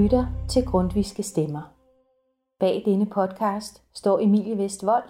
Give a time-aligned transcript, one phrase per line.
[0.00, 1.62] Lytter til Grundviske Stemmer.
[2.60, 5.08] Bag denne podcast står Emilie Vestvold,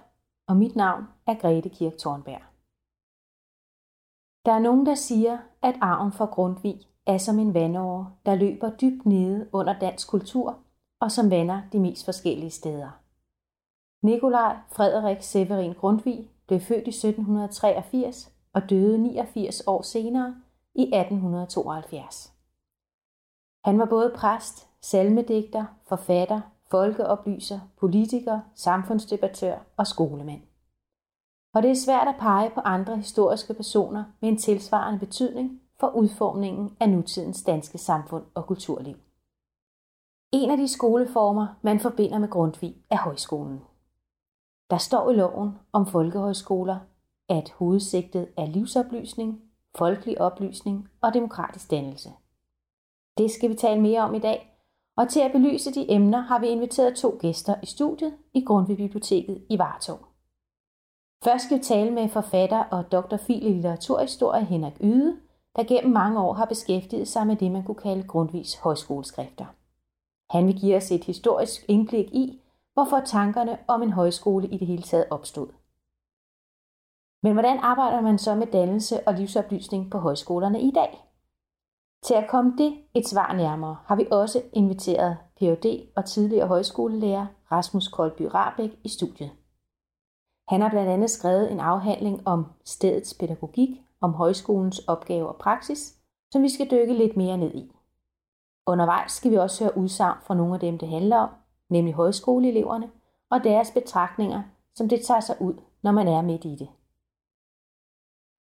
[0.48, 2.40] og mit navn er Grete Kirk Thornberg.
[4.46, 8.70] Der er nogen, der siger, at arven fra Grundtvig er som en vandåre, der løber
[8.70, 10.58] dybt nede under dansk kultur
[11.00, 12.90] og som vander de mest forskellige steder.
[14.02, 20.36] Nikolaj Frederik Severin Grundtvig blev født i 1783 og døde 89 år senere
[20.74, 22.32] i 1872.
[23.64, 30.42] Han var både præst, salmedigter, forfatter, folkeoplyser, politiker, samfundsdebattør og skolemand.
[31.54, 35.88] Og det er svært at pege på andre historiske personer med en tilsvarende betydning for
[35.88, 38.96] udformningen af nutidens danske samfund og kulturliv.
[40.32, 43.60] En af de skoleformer, man forbinder med Grundtvig, er højskolen.
[44.70, 46.78] Der står i loven om folkehøjskoler,
[47.28, 49.40] at hovedsigtet er livsoplysning,
[49.76, 52.10] folkelig oplysning og demokratisk dannelse.
[53.18, 54.49] Det skal vi tale mere om i dag,
[54.96, 58.76] og til at belyse de emner har vi inviteret to gæster i studiet i Grundtvig
[58.76, 59.98] Biblioteket i Vartov.
[61.24, 65.16] Først skal vi tale med forfatter og doktorfil i litteraturhistorie Henrik Yde,
[65.56, 69.46] der gennem mange år har beskæftiget sig med det, man kunne kalde Grundtvigs højskoleskrifter.
[70.30, 72.40] Han vil give os et historisk indblik i,
[72.74, 75.48] hvorfor tankerne om en højskole i det hele taget opstod.
[77.22, 81.09] Men hvordan arbejder man så med dannelse og livsoplysning på højskolerne i dag?
[82.02, 85.92] Til at komme det et svar nærmere, har vi også inviteret Ph.D.
[85.96, 89.30] og tidligere højskolelærer Rasmus Koldby Rabæk i studiet.
[90.48, 95.96] Han har blandt andet skrevet en afhandling om stedets pædagogik, om højskolens opgave og praksis,
[96.32, 97.72] som vi skal dykke lidt mere ned i.
[98.66, 101.30] Undervejs skal vi også høre udsagn fra nogle af dem, det handler om,
[101.68, 102.90] nemlig højskoleeleverne,
[103.30, 104.42] og deres betragtninger,
[104.74, 106.68] som det tager sig ud, når man er midt i det.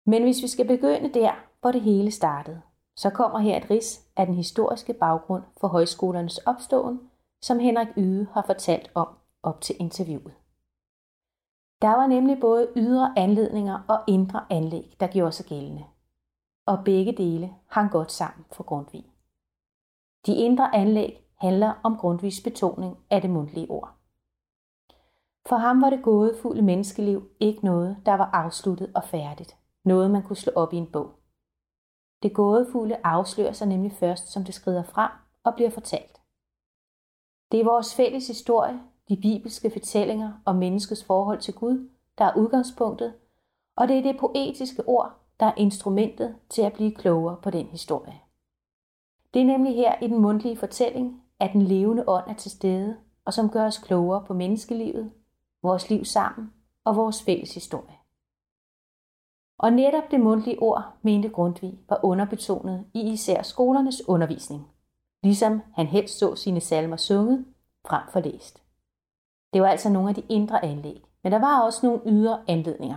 [0.06, 2.62] Men hvis vi skal begynde der, hvor det hele startede,
[2.96, 7.10] så kommer her et ris af den historiske baggrund for højskolernes opståen,
[7.42, 9.08] som Henrik Yde har fortalt om
[9.42, 10.34] op til interviewet.
[11.82, 15.84] Der var nemlig både ydre anledninger og indre anlæg, der gjorde sig gældende.
[16.66, 19.04] Og begge dele hang godt sammen for Grundtvig.
[20.26, 23.94] De indre anlæg handler om Grundtvigs betoning af det mundtlige ord.
[25.46, 29.56] For ham var det gådefulde menneskeliv ikke noget, der var afsluttet og færdigt.
[29.84, 31.23] Noget, man kunne slå op i en bog.
[32.24, 35.10] Det gådefulde afslører sig nemlig først, som det skrider frem
[35.44, 36.20] og bliver fortalt.
[37.52, 42.36] Det er vores fælles historie, de bibelske fortællinger om menneskets forhold til Gud, der er
[42.36, 43.14] udgangspunktet,
[43.76, 47.66] og det er det poetiske ord, der er instrumentet til at blive klogere på den
[47.66, 48.20] historie.
[49.34, 52.96] Det er nemlig her i den mundtlige fortælling, at den levende ånd er til stede,
[53.24, 55.12] og som gør os klogere på menneskelivet,
[55.62, 56.52] vores liv sammen
[56.84, 58.03] og vores fælles historie.
[59.58, 64.68] Og netop det mundtlige ord, mente Grundtvig, var underbetonet i især skolernes undervisning,
[65.22, 67.44] ligesom han helst så sine salmer sunget
[67.86, 68.62] frem for læst.
[69.52, 72.96] Det var altså nogle af de indre anlæg, men der var også nogle ydre anledninger.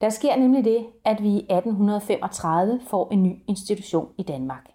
[0.00, 4.70] Der sker nemlig det, at vi i 1835 får en ny institution i Danmark.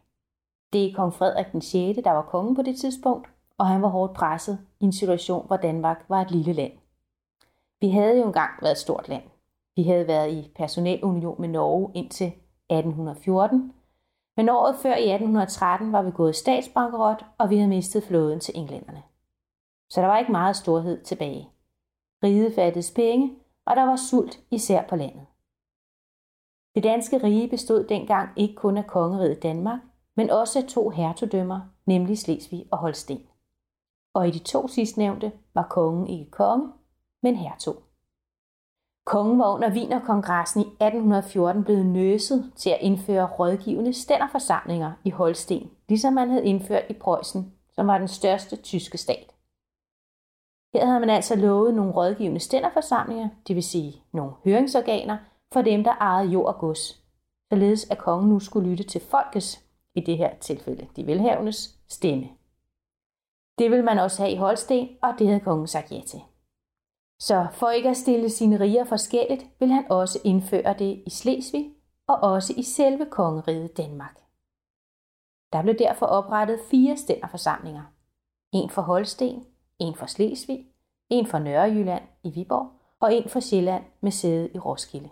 [0.74, 3.88] Det er kong Frederik den 6., der var konge på det tidspunkt, og han var
[3.88, 6.72] hårdt presset i en situation, hvor Danmark var et lille land.
[7.82, 9.24] Vi havde jo engang været et stort land.
[9.76, 13.74] Vi havde været i personalunion med Norge indtil 1814,
[14.38, 18.58] men året før i 1813 var vi gået statsbankerot, og vi havde mistet flåden til
[18.58, 19.04] englænderne.
[19.90, 21.50] Så der var ikke meget storhed tilbage.
[22.24, 25.26] Riget fattedes penge, og der var sult især på landet.
[26.76, 29.80] Det danske rige bestod dengang ikke kun af kongeriget Danmark,
[30.16, 33.28] men også af to hertugdømmer, nemlig Slesvig og Holsten.
[34.14, 36.72] Og i de to sidstnævnte var kongen ikke konge,
[37.24, 37.76] men hertug.
[39.06, 45.72] Kongen var under Wienerkongressen i 1814 blevet nøset til at indføre rådgivende stænderforsamlinger i Holsten,
[45.90, 49.34] ligesom man havde indført i Preussen, som var den største tyske stat.
[50.74, 55.18] Her havde man altså lovet nogle rådgivende stænderforsamlinger, det vil sige nogle høringsorganer,
[55.54, 57.02] for dem, der ejede jord og gods,
[57.50, 59.64] således at kongen nu skulle lytte til folkets,
[59.96, 62.30] i det her tilfælde de velhavendes, stemme.
[63.60, 66.22] Det ville man også have i Holsten, og det havde kongen sagt ja til.
[67.20, 71.74] Så for ikke at stille sine riger forskelligt, vil han også indføre det i Slesvig
[72.08, 74.22] og også i selve kongeriget Danmark.
[75.54, 77.84] Der blev derfor oprettet fire stænderforsamlinger.
[78.52, 79.46] En for Holsten,
[79.80, 80.68] en for Slesvig,
[81.10, 85.10] en for Nørrejylland i Viborg og en for Sjælland med sæde i Roskilde.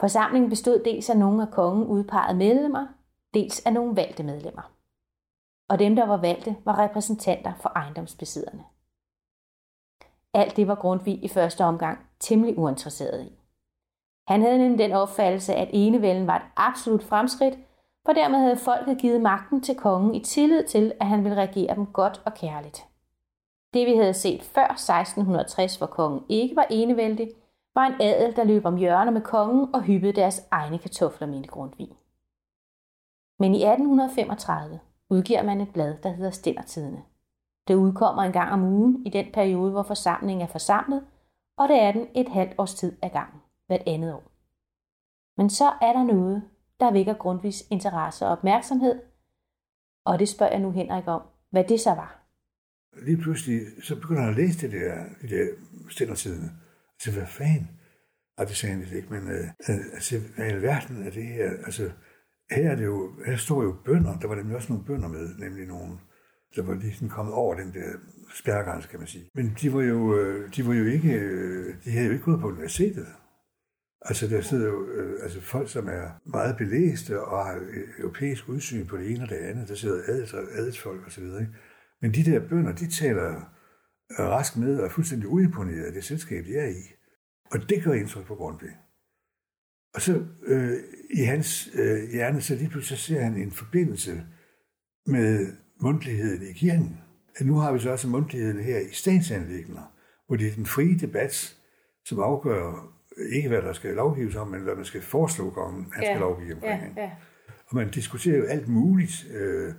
[0.00, 2.86] Forsamlingen bestod dels af nogle af kongen udpegede medlemmer,
[3.34, 4.72] dels af nogle valgte medlemmer.
[5.68, 8.64] Og dem, der var valgte, var repræsentanter for ejendomsbesidderne.
[10.34, 13.38] Alt det var Grundtvig i første omgang temmelig uinteresseret i.
[14.28, 17.58] Han havde nemlig den opfattelse, at enevælden var et absolut fremskridt,
[18.06, 21.74] for dermed havde folket givet magten til kongen i tillid til, at han ville regere
[21.74, 22.84] dem godt og kærligt.
[23.74, 27.30] Det vi havde set før 1660, hvor kongen ikke var enevældig,
[27.74, 31.46] var en adel, der løb om hjørner med kongen og hyppede deres egne kartofler med
[31.46, 31.88] Grundtvig.
[33.38, 34.80] Men i 1835
[35.10, 37.02] udgiver man et blad, der hedder Stændertidene.
[37.68, 41.06] Det udkommer en gang om ugen i den periode, hvor forsamlingen er forsamlet,
[41.58, 44.32] og det er den et halvt års tid ad gangen, hvert andet år.
[45.36, 46.42] Men så er der noget,
[46.80, 49.00] der vækker grundvis interesse og opmærksomhed,
[50.04, 52.18] og det spørger jeg nu Henrik om, hvad det så var.
[53.04, 55.46] Lige pludselig, så begynder jeg at læse det der, de der
[55.88, 56.50] stændertidene.
[56.94, 57.70] Altså, hvad fanden?
[58.38, 61.50] Og det sagde han ikke, men øh, øh, altså, hvad i alverden er det her?
[61.50, 61.90] Altså,
[62.50, 65.34] her, er det jo, her står jo bønder, der var nemlig også nogle bønder med,
[65.38, 65.98] nemlig nogle,
[66.56, 67.92] der var lige kommet over den der
[68.34, 69.30] spærregrænse, kan man sige.
[69.34, 72.40] Men de var jo, øh, de var jo ikke, øh, de havde jo ikke gået
[72.40, 73.06] på universitetet.
[74.00, 77.60] Altså, der sidder jo øh, altså folk, som er meget belæste og har
[77.98, 79.68] europæisk udsyn på det ene og det andet.
[79.68, 81.24] Der sidder adels, adelsfolk osv.
[82.02, 83.52] Men de der bønder, de taler
[84.18, 86.82] rask med og er fuldstændig uimponeret af det selskab, de er i.
[87.50, 88.70] Og det gør indtryk på Grundtvig.
[89.94, 90.78] Og så øh,
[91.10, 94.26] i hans øh, hjerne, så lige pludselig så ser han en forbindelse
[95.06, 95.46] med
[95.82, 97.00] mundtligheden i kirken.
[97.40, 99.92] Nu har vi så også mundtligheden her i statsanlægner,
[100.26, 101.56] hvor det er den frie debat,
[102.04, 102.92] som afgør
[103.32, 106.10] ikke, hvad der skal lovgives om, men hvad man skal foreslå kongen, han ja.
[106.10, 106.94] skal lovgive omkring.
[106.96, 107.10] Ja, ja.
[107.68, 109.74] Og man diskuterer jo alt muligt, øh,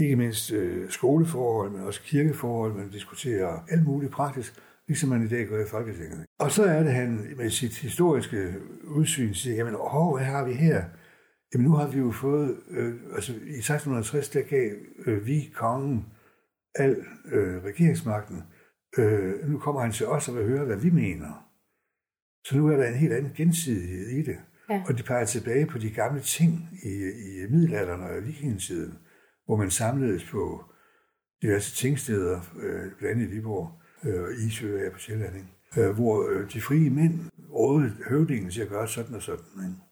[0.00, 4.54] ikke mindst øh, skoleforhold, men også kirkeforhold, man diskuterer alt muligt praktisk,
[4.88, 6.26] ligesom man i dag gør i Folketinget.
[6.38, 8.54] Og så er det, han med sit historiske
[8.84, 10.84] udsyn siger, jamen, åh, hvad har vi her?
[11.54, 14.70] Jamen, nu har vi jo fået, øh, altså i 1660, der gav
[15.06, 16.06] øh, vi kongen
[16.74, 16.96] al
[17.32, 18.42] øh, regeringsmagten.
[18.98, 21.46] Øh, nu kommer han til os og vil høre, hvad vi mener.
[22.44, 24.36] Så nu er der en helt anden gensidighed i det.
[24.70, 24.82] Ja.
[24.88, 28.98] Og de peger tilbage på de gamle ting i, i middelalderen og vikingetiden,
[29.46, 30.64] hvor man samledes på
[31.42, 33.72] diverse tingsteder, øh, blandt andet i Viborg
[34.04, 35.88] øh, og Isø er på Sjælland, ikke?
[35.88, 37.20] Øh, hvor øh, de frie mænd
[37.50, 39.44] rådede høvdingen til at gøre sådan og sådan.
[39.64, 39.85] Ikke?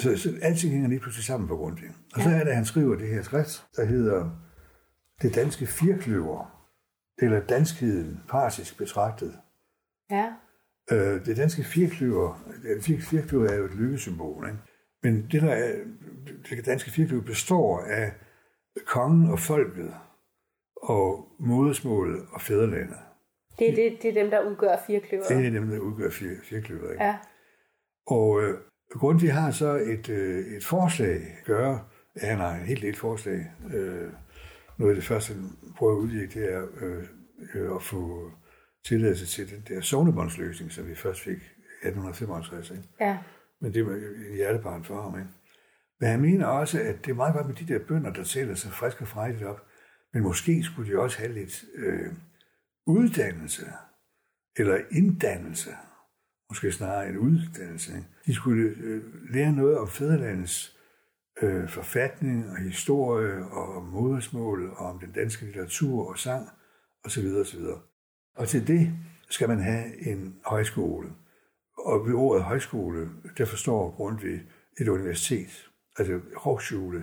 [0.00, 2.24] Så, så alting hænger lige pludselig sammen på grund af Og ja.
[2.24, 4.30] så er det, at han skriver det her skrift, der hedder
[5.22, 6.68] Det danske firkløver,
[7.18, 9.38] eller danskheden partisk betragtet.
[10.10, 10.32] Ja.
[10.92, 12.34] Øh, det danske firkløver,
[13.00, 14.58] firkløver er jo et lykkesymbol, ikke?
[15.02, 15.84] men det, der er,
[16.50, 18.12] det danske firkløver består af
[18.86, 19.94] kongen og folket,
[20.76, 22.98] og modersmålet og fædrelandet.
[23.58, 25.24] Det er, det, det er dem, der udgør firkløver.
[25.28, 26.92] Det er dem, der udgør fire, firkløver.
[26.92, 27.04] Ikke?
[27.04, 27.18] Ja.
[28.06, 28.58] Og øh,
[28.98, 31.84] Grundtvig har så et, øh, et forslag gøre.
[32.22, 33.52] Ja, han har en helt et forslag.
[33.74, 34.12] Øh,
[34.78, 37.04] noget af det første, han prøver at udvirke, det er øh,
[37.54, 38.30] øh, at få
[38.84, 42.70] tilladelse til den der sovnebåndsløsning, som vi først fik i 1855.
[42.70, 42.82] Ikke?
[43.00, 43.18] Ja.
[43.60, 45.18] Men det var en hjertebarn for ham.
[45.18, 45.30] Ikke?
[46.00, 48.54] Men han mener også, at det er meget godt med de der bønder, der tæller
[48.54, 49.66] sig frisk og frejdigt op.
[50.12, 52.12] Men måske skulle de også have lidt øh,
[52.86, 53.66] uddannelse,
[54.56, 55.70] eller inddannelse,
[56.50, 57.92] måske snarere en uddannelse.
[57.96, 58.08] Ikke?
[58.26, 60.76] De skulle øh, lære noget om fædrelandets
[61.42, 66.48] øh, forfatning og historie, og om modersmål, og om den danske litteratur og sang,
[67.04, 67.26] osv.
[67.40, 67.60] osv.
[68.36, 68.92] Og til det
[69.30, 71.08] skal man have en højskole.
[71.78, 74.40] Og ved ordet højskole, der forstår Grundtvig
[74.80, 75.70] et universitet.
[75.98, 77.02] Altså Hochschule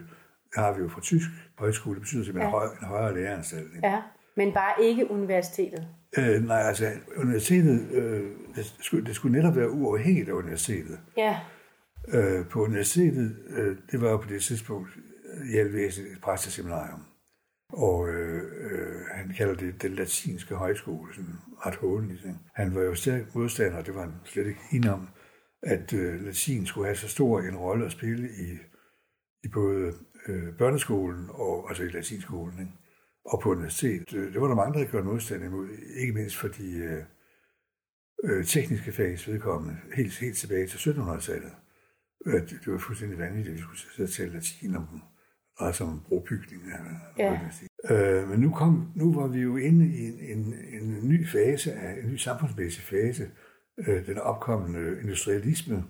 [0.56, 1.30] har vi jo fra tysk.
[1.58, 2.72] Højskole betyder simpelthen ja.
[2.82, 3.74] en højere læreranstalt.
[3.84, 4.02] Ja,
[4.36, 5.88] men bare ikke universitetet.
[6.18, 11.00] Øh, nej, altså universitetet, øh, det, skulle, det skulle netop være uafhængigt af universitetet.
[11.18, 11.39] Ja.
[12.08, 14.89] Øh, på universitetet, øh, det var jo på det tidspunkt
[15.54, 17.04] i alvæsen et præsteseminarium.
[17.74, 21.36] Og øh, øh, han kalder det den latinske højskole, sådan
[21.66, 22.20] ret håndelig.
[22.56, 25.08] Han var jo stærk modstander, det var han slet ikke enig om,
[25.63, 28.58] at øh, latin skulle have så stor en rolle at spille i,
[29.44, 29.94] i både
[30.28, 32.60] øh, børneskolen og altså i latinskolen.
[32.60, 32.72] Ikke?
[33.26, 36.36] Og på universitetet, øh, det var der mange, der havde gjort modstand imod, ikke mindst
[36.36, 37.04] fordi øh,
[38.24, 41.52] øh, tekniske fags vedkommende, helt, helt tilbage til 1700-tallet.
[42.26, 45.02] Det, det var fuldstændig vanvittigt, at vi skulle sidde og tale latin om
[45.60, 46.62] og som brobygning.
[47.18, 47.40] Ja.
[47.90, 51.74] Øh, men nu, kom, nu var vi jo inde i en, en, en ny fase,
[51.74, 53.30] af, en ny samfundsmæssig fase,
[53.88, 55.84] øh, den opkommende industrialisme,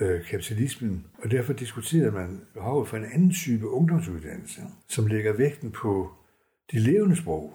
[0.00, 5.70] øh, kapitalismen, og derfor diskuterede man behovet for en anden type ungdomsuddannelse, som lægger vægten
[5.70, 6.12] på
[6.72, 7.54] de levende sprog,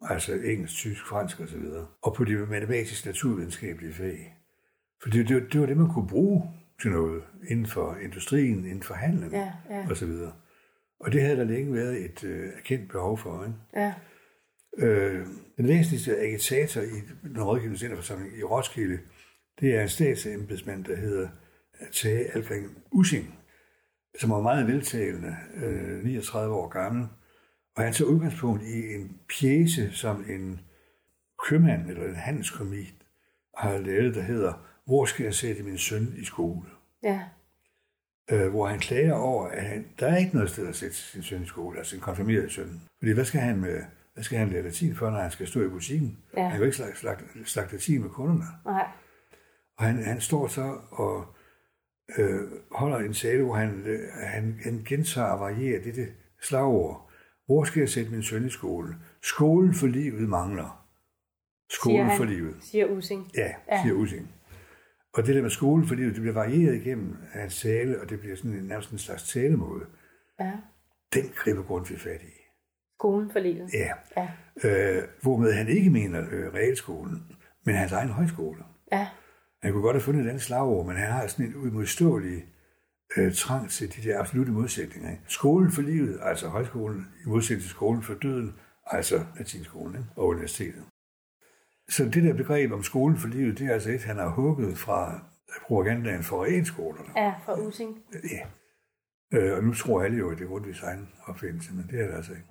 [0.00, 1.64] altså engelsk, tysk, fransk osv.,
[2.02, 4.36] og på de matematiske naturvidenskabelige fag.
[5.02, 6.42] For det, det, det var det, man kunne bruge
[6.82, 9.90] til noget inden for industrien, inden for handlen ja, ja.
[9.90, 10.10] osv.
[11.00, 13.44] Og det havde der længe været et øh, erkendt behov for.
[13.44, 13.56] Ikke?
[13.76, 13.94] Ja.
[14.78, 15.26] Øh,
[15.56, 18.98] den væsentligste agitator i den rådgivende centerforsamling i Roskilde,
[19.60, 21.28] det er en statsembedsmand, der hedder
[21.92, 23.38] Tage Algring Using.
[24.20, 27.08] som var meget veltalende, øh, 39 år gammel.
[27.76, 30.60] Og han tog udgangspunkt i en pjæse, som en
[31.48, 32.92] købmand eller en handelskomi
[33.58, 34.52] har lavet, der hedder
[34.84, 36.68] Hvor skal jeg sætte min søn i skole?
[37.02, 37.20] Ja.
[38.30, 41.22] Øh, hvor han klager over, at han, der er ikke noget sted at sætte sin
[41.22, 42.80] søn i skole, altså en konfirmeret søn.
[42.98, 43.82] Fordi hvad skal han med,
[44.14, 46.18] hvad skal han lære latin for, når han skal stå i butikken?
[46.36, 46.42] Ja.
[46.42, 48.44] Han kan jo ikke snakke, snakke, snakke latin med kunderne.
[48.64, 48.86] Nej.
[49.78, 51.26] Og han, han står så og
[52.18, 53.84] øh, holder en tale, hvor han,
[54.22, 56.08] han, han gentager og varierer dette
[56.40, 57.11] slagord.
[57.52, 58.94] Hvor skal jeg sætte min søn i skole?
[59.22, 60.86] Skolen for livet mangler.
[61.70, 62.16] Skolen Siger han.
[62.16, 62.56] for livet.
[62.60, 63.30] Siger Using.
[63.36, 63.82] Ja, Ja.
[63.82, 64.28] siger Using.
[65.14, 68.20] Og det der med skolen for livet, det bliver varieret igennem hans tale, og det
[68.20, 69.84] bliver sådan en, nærmest en slags talemåde.
[70.40, 70.52] Ja.
[71.14, 72.34] Den griber Grundtvig fat i.
[72.98, 73.70] Skolen for livet.
[73.74, 73.90] Ja.
[74.16, 74.28] Ja.
[74.98, 77.22] Øh, hvormed han ikke mener øh, realskolen,
[77.64, 78.64] men hans egen højskole.
[78.92, 79.08] Ja.
[79.62, 82.44] Han kunne godt have fundet et andet slagord, men han har sådan en udmodståelig
[83.16, 85.10] øh, trang til de der absolute modsætninger.
[85.10, 85.22] Ikke?
[85.28, 88.54] Skolen for livet, altså højskolen, i modsætning til skolen for døden,
[88.86, 90.08] altså latinskolen ikke?
[90.16, 90.84] og universitetet.
[91.88, 94.78] Så det der begreb om skolen for livet, det er altså et, han har hugget
[94.78, 95.24] fra
[95.66, 97.08] propagandaen for realskolerne.
[97.16, 97.98] Ja, fra Using.
[98.12, 98.46] Ja.
[99.38, 102.06] Øh, og nu tror alle jo, at det er Grundtvigs egen opfindelse, men det er
[102.06, 102.44] det altså ikke.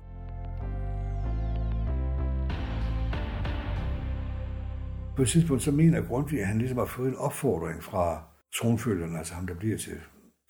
[5.16, 8.24] På et tidspunkt så mener Grundtvig, at han ligesom har fået en opfordring fra
[8.56, 10.00] tronfølgerne, altså ham, der bliver til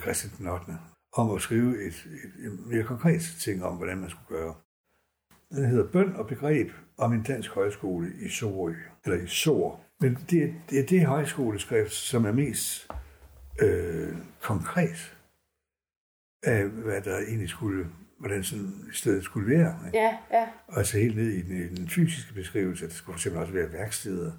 [0.01, 0.65] Christian den 8.,
[1.13, 4.55] om at skrive et, et, et mere konkret ting om, hvordan man skulle gøre.
[5.51, 8.73] Den hedder Bøn og begreb om en dansk højskole i Sorø,
[9.05, 9.85] eller i Sår.
[9.99, 12.87] Men det, er- det er det højskoleskrift, som er mest
[13.61, 15.17] øh, konkret
[16.43, 17.87] af, hvad der egentlig skulle,
[18.19, 19.77] hvordan sådan stedet skulle være.
[19.85, 19.97] Ikke?
[19.97, 20.49] Ja, ja.
[20.69, 23.71] Altså helt ned i den, i den fysiske beskrivelse, at der skulle fx også være
[23.73, 24.31] værksteder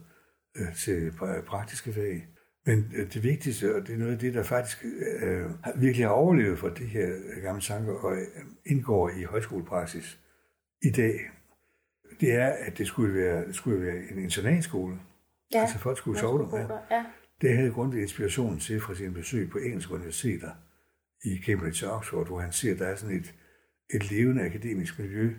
[0.57, 2.29] øh, til pra- praktiske fag.
[2.67, 4.85] Men øh, det vigtigste, og det er noget af det, der faktisk
[5.23, 8.27] øh, virkelig har overlevet fra de her øh, gamle tanker og øh,
[8.67, 10.21] indgår i højskolepraksis
[10.83, 11.21] i dag,
[12.21, 14.99] det er, at det skulle være, det skulle være en internatskole.
[15.55, 15.61] Ja.
[15.61, 16.79] Altså folk skulle sove der.
[16.91, 17.05] Ja.
[17.41, 20.51] Det havde Grundtvig inspiration til fra sine besøg på engelske universiteter
[21.25, 23.35] i Cambridge og Oxford, hvor han ser, at der er sådan et,
[23.95, 25.35] et levende akademisk miljø,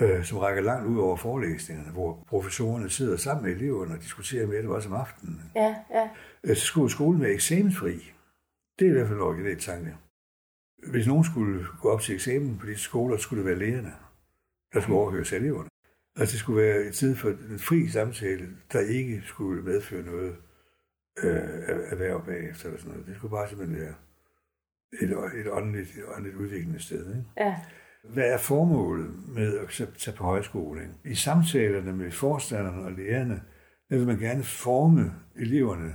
[0.00, 4.46] øh, som rækker langt ud over forelæsningerne, hvor professorerne sidder sammen med eleverne og diskuterer
[4.46, 5.42] med dem også om aftenen.
[5.54, 6.10] Ja, ja.
[6.44, 8.12] Øh, Så skulle skolen være eksamensfri.
[8.78, 9.96] Det er i hvert fald en original tanke.
[10.90, 13.92] Hvis nogen skulle gå op til eksamen på de skoler, skulle det være lærerne,
[14.74, 15.68] der skulle overhøres eleverne.
[16.16, 20.36] Altså det skulle være et tid for en fri samtale, der ikke skulle medføre noget
[21.22, 21.34] øh,
[21.92, 23.06] erhverv bagefter eller sådan noget.
[23.06, 23.94] Det skulle bare simpelthen være
[25.02, 27.16] et, et, åndeligt, et åndeligt udviklende sted.
[27.16, 27.28] Ikke?
[27.36, 27.56] Ja.
[28.04, 30.80] Hvad er formålet med at tage på højskole?
[31.04, 33.42] I samtalerne med forstanderne og lærerne,
[33.90, 35.94] der vil man gerne forme eleverne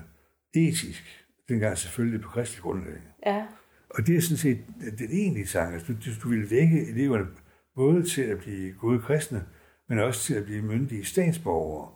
[0.56, 3.02] etisk, dengang selvfølgelig på kristelig grundlag.
[3.26, 3.46] Ja.
[3.90, 4.60] Og det er sådan set
[5.00, 5.74] den egentlige sang.
[5.74, 7.28] Altså, du, du vil vække eleverne
[7.76, 9.46] både til at blive gode kristne,
[9.90, 11.90] men også til at blive myndige statsborgere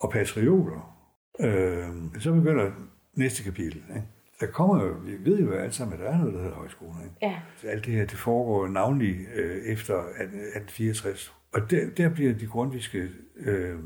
[0.00, 0.96] og patrioter.
[1.40, 2.70] Øh, så begynder
[3.16, 3.82] næste kapitel.
[3.88, 4.06] Ikke?
[4.40, 6.94] Der kommer jo, vi ved jo alle sammen, at der er noget, der hedder højskole.
[7.04, 7.16] Ikke?
[7.22, 7.40] Ja.
[7.56, 11.34] Så alt det her, det foregår navnlig øh, efter 1864.
[11.52, 13.78] Og der, der bliver de grundviske øh,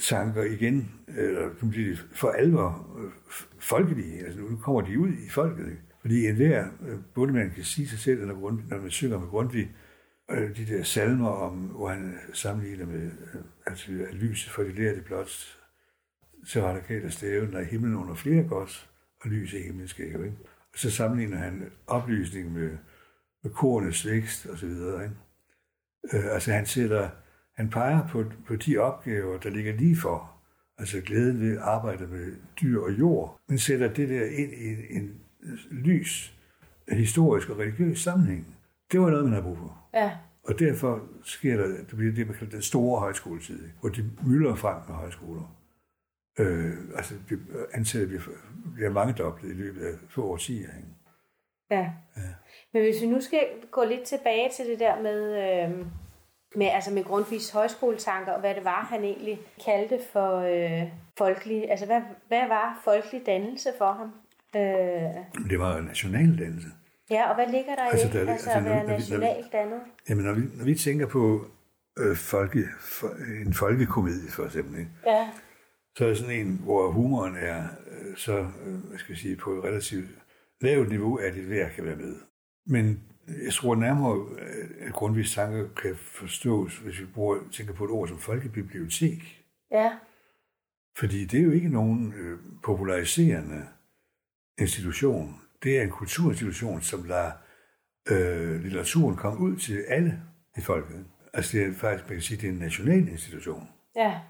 [0.00, 3.10] tanker igen, eller kan blive for alvor øh,
[3.58, 4.24] folkelige.
[4.24, 5.66] Altså nu kommer de ud i folket.
[5.66, 5.82] Ikke?
[6.00, 9.70] Fordi enhver øh, bundemand kan sige sig selv, når, Grund, når man synger med Grundtvig,
[10.30, 15.00] øh, de der salmer, om, hvor han sammenligner med, øh, altså lyset for de lærte
[15.00, 15.56] blot
[16.88, 20.36] af staven, der er himlen under flere gods, og lys i himlen skæg, ikke?
[20.72, 22.70] Og så sammenligner han oplysning med,
[23.42, 25.16] med kornets vækst og så videre, ikke?
[26.12, 27.08] Øh, altså han sætter,
[27.56, 30.32] han peger på, på de opgaver, der ligger lige for,
[30.78, 34.94] altså glæden ved at arbejde med dyr og jord, men sætter det der ind i
[34.96, 35.20] en, en
[35.70, 36.34] lys,
[36.88, 38.56] historisk og religiøs sammenhæng.
[38.92, 39.78] Det var noget, man har brug for.
[39.94, 40.10] Ja.
[40.42, 44.54] Og derfor sker der, det bliver det, man kalder den store højskoletid, hvor de mylder
[44.54, 45.56] frem med højskoler.
[46.38, 47.14] Øh, altså
[47.72, 48.22] antallet bliver,
[48.74, 50.68] bliver mangedoblet i løbet af få årtier.
[50.76, 50.88] Ikke?
[51.70, 51.90] Ja.
[52.16, 52.22] ja.
[52.72, 55.20] Men hvis vi nu skal gå lidt tilbage til det der med,
[55.70, 55.86] øh,
[56.56, 61.70] med, altså med Grundtvigs højskoletanker, og hvad det var, han egentlig kaldte for øh, folkelig,
[61.70, 64.12] altså hvad, hvad var folkelig dannelse for ham?
[64.56, 66.68] Øh, det var jo nationaldannelse.
[67.10, 69.52] ja, og hvad ligger der Altså, i det, der- altså, altså, at når- være nationalt
[69.52, 69.80] dannet?
[70.08, 71.44] Jamen, når vi, når vi tænker på
[71.98, 73.08] øh, folke, for,
[73.46, 74.90] en folkekomedie for eksempel, ikke?
[75.06, 75.28] Ja,
[75.96, 79.36] så er det sådan en, hvor humoren er øh, så, øh, hvad skal jeg sige,
[79.36, 80.08] på et relativt
[80.60, 82.16] lavt niveau, at et hver kan være med.
[82.66, 83.02] Men
[83.44, 84.38] jeg tror nærmere,
[84.80, 89.44] at Grundtvigs tanker kan forstås, hvis vi bruger, tænker på et ord som folkebibliotek.
[89.70, 89.92] ja,
[90.98, 93.66] Fordi det er jo ikke nogen øh, populariserende
[94.58, 95.40] institution.
[95.62, 97.32] det er en kulturinstitution, som lader
[98.10, 100.22] øh, litteraturen komme ud til alle
[100.56, 101.04] i folket.
[101.32, 103.68] Altså det er faktisk, man kan sige, det er en national institution.
[103.96, 104.20] Ja.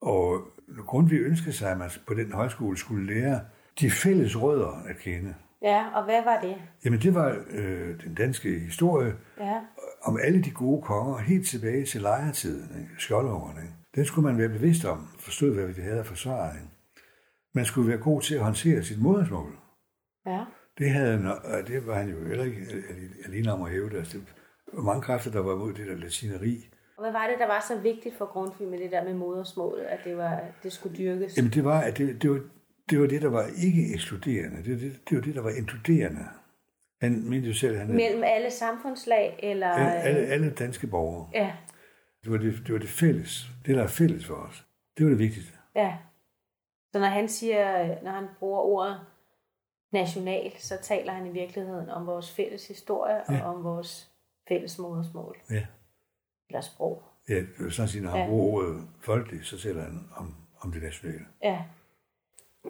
[0.00, 0.48] Og
[0.86, 3.40] Grundtvig ønskede sig, at man på den højskole skulle lære
[3.80, 5.34] de fælles rødder at kende.
[5.62, 6.56] Ja, og hvad var det?
[6.84, 9.60] Jamen det var øh, den danske historie Ja.
[10.02, 12.90] om alle de gode konger, helt tilbage til lejertiden, ikke?
[12.98, 13.60] skjoldårene.
[13.62, 13.74] Ikke?
[13.94, 16.54] Den skulle man være bevidst om, forstå hvad det havde at forsvare.
[16.54, 16.66] Ikke?
[17.54, 19.52] Man skulle være god til at håndtere sit modersmål.
[20.26, 20.44] Ja.
[20.78, 21.18] Det, havde,
[21.66, 22.66] det var han jo heller ikke
[23.26, 23.96] alene om at hæve det.
[23.96, 24.26] Altså, det
[24.72, 26.68] var mange kræfter, der var mod det der latineri.
[26.96, 29.84] Og hvad var det, der var så vigtigt for Grundtvig med det der med modersmålet,
[29.84, 31.36] at det, var, det skulle dyrkes?
[31.36, 32.40] Jamen det var, at det, det, var,
[32.90, 34.56] det var det, der var ikke ekskluderende.
[34.56, 36.24] Det, det, det var det, der var inkluderende.
[37.00, 39.68] Han mente jo selv, han Mellem alle samfundslag, eller...
[39.68, 41.28] alle, alle, alle danske borgere.
[41.34, 41.52] Ja,
[42.24, 43.46] Det var det, det var det fælles.
[43.66, 44.66] Det, der er fælles for os.
[44.98, 45.52] Det var det vigtigste.
[45.74, 45.96] ja.
[46.92, 49.00] Så når han siger, når han bruger ordet
[49.92, 53.44] national, så taler han i virkeligheden om vores fælles historie Ja.
[53.44, 54.10] og om vores
[54.48, 55.66] fælles modersmål Ja.
[56.48, 57.02] Eller sprog.
[57.28, 58.26] Ja, sådan sige, når han Ja.
[58.26, 61.20] bruger ordet folkelig, så taler han om, om det nationale.
[61.42, 61.58] Ja.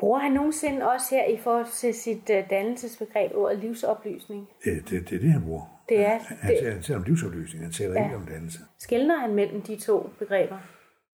[0.00, 4.49] Bruger han nogensinde også her i forhold til sit uh, dannelsesbegreb ordet livsoplysning?
[4.66, 5.81] Ja, det, det er det, han bruger.
[5.88, 8.04] Det er- Han, han, det- taler, han taler om livsoplysning, han taler Ja.
[8.04, 8.59] ikke om dannelse.
[8.78, 10.59] Skældner han mellem de to begreber?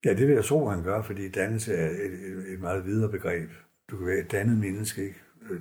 [0.04, 3.10] Ja, det vil jeg tro, han gør, fordi dannelse er et, et, et meget videre
[3.10, 3.50] begreb.
[3.90, 5.18] Du kan være et dannet menneske, ikke?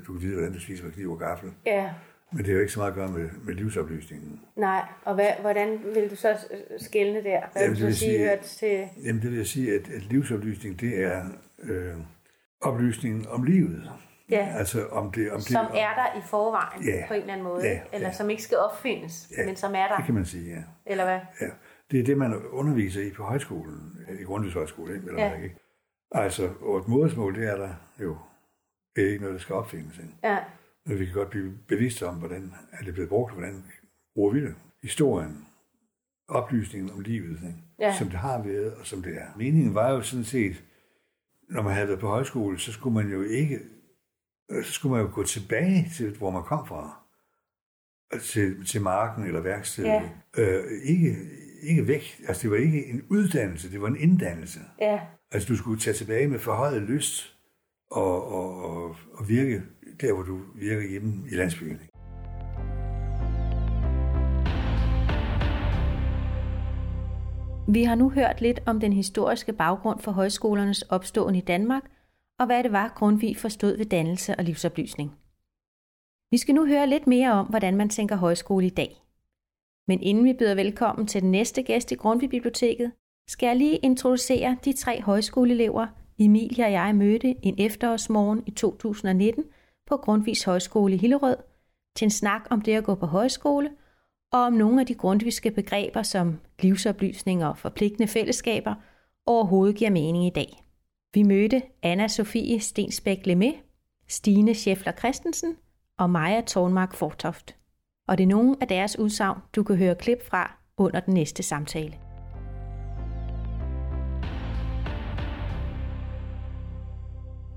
[0.07, 1.51] Du kan vide, hvordan du spiser med kniv og gaffel.
[1.65, 1.93] Ja.
[2.31, 4.41] Men det har jo ikke så meget at gøre med, med livsoplysningen.
[4.55, 7.41] Nej, og hvad, hvordan vil du så øh, skælne der?
[7.51, 8.87] Hvad Jamen, vil du vil sige, hørt til...
[9.05, 11.23] Jamen, det vil jeg sige, at, at livsoplysning, det er
[11.63, 11.93] øh,
[12.61, 13.91] oplysningen om livet.
[14.29, 14.53] Ja.
[14.57, 15.31] Altså om det...
[15.31, 17.07] Om Som det, er der i forvejen Ja.
[17.07, 18.13] på en eller anden måde, Ja, eller ja.
[18.13, 20.63] som ikke skal opfindes, Ja, men som er der, Det kan man sige, ja.
[20.85, 21.19] eller hvad?
[21.41, 21.47] ja.
[21.91, 25.07] Det er det, man underviser i på højskolen, i Grundtvigs højskole, ikke?
[25.07, 25.29] Eller Ja.
[25.29, 25.35] ja.
[25.43, 25.55] ikke?
[26.11, 26.43] Altså,
[26.81, 27.69] et modersmål, det er der
[28.01, 28.17] jo
[28.95, 29.97] det er ikke noget, der skal opfindes.
[29.97, 30.09] Ikke?
[30.23, 30.37] Ja,
[30.89, 33.63] Men vi kan godt blive bevidste om, hvordan er det blevet brugt, og hvordan
[34.15, 34.55] bruger vi det.
[34.83, 35.45] Historien,
[36.27, 37.55] oplysningen om livet, ikke?
[37.79, 37.95] Ja.
[37.97, 39.37] som det har været, og som det er.
[39.37, 40.63] Meningen var jo sådan set,
[41.49, 43.59] når man havde været på højskole, så skulle man jo ikke,
[44.51, 46.99] øh, så skulle man jo gå tilbage til, hvor man kom fra.
[48.11, 49.89] Altså Til, til marken eller værkstedet.
[49.89, 50.09] Ja.
[50.37, 51.15] Øh, ikke,
[51.61, 52.21] ikke væk.
[52.27, 54.59] Altså det var ikke en uddannelse, det var en inddannelse.
[54.81, 54.99] ja,
[55.31, 57.35] Altså du skulle tage tilbage med forhøjet lyst
[57.91, 59.63] og, og, og, og virke
[60.01, 61.79] der, hvor du virker hjemme i landsbyen.
[67.73, 71.83] Vi har nu hørt lidt om den historiske baggrund for højskolernes opståen i Danmark,
[72.39, 75.11] og hvad det var, Grundtvig forstod ved dannelse og livsoplysning.
[76.31, 79.03] Vi skal nu høre lidt mere om, hvordan man tænker højskole i dag.
[79.87, 82.91] Men inden vi byder velkommen til den næste gæst i Grundtvig Biblioteket,
[83.27, 85.87] skal jeg lige introducere de tre højskoleelever,
[86.19, 89.43] Emilie og jeg mødte en efterårsmorgen i 2019
[89.89, 91.37] på Grundtvigs Højskole i Hillerød,
[91.95, 93.69] til en snak om det at gå på højskole,
[94.31, 98.75] og om nogle af de grundviske begreber som livsoplysning og forpligtende fællesskaber
[99.25, 100.63] overhovedet giver mening i dag.
[101.13, 103.55] Vi mødte Anna Sofie Stensbæk Lemé,
[104.07, 105.57] Stine Scheffler Christensen
[105.97, 107.55] og Maja Tornmark Fortoft.
[108.07, 111.43] Og det er nogle af deres udsagn, du kan høre klip fra under den næste
[111.43, 112.08] samtale.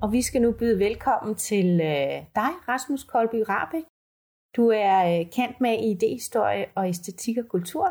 [0.02, 3.86] Og vi skal nu byde velkommen til øh, dig, Rasmus Kolby Rabeck.
[4.56, 7.86] Du er øh, kendt med i idehistorie og æstetik og kultur.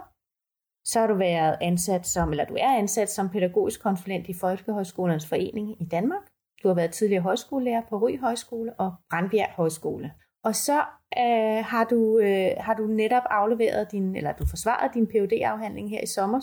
[0.85, 5.27] Så har du været ansat som, eller du er ansat som pædagogisk konsulent i Folkehøjskolernes
[5.29, 6.21] Forening i Danmark.
[6.63, 10.13] Du har været tidligere højskolelærer på Ry Højskole og Brandbjerg Højskole.
[10.43, 10.79] Og så
[11.17, 15.89] øh, har, du, øh, har du netop afleveret din, eller du forsvaret din phd afhandling
[15.89, 16.41] her i sommer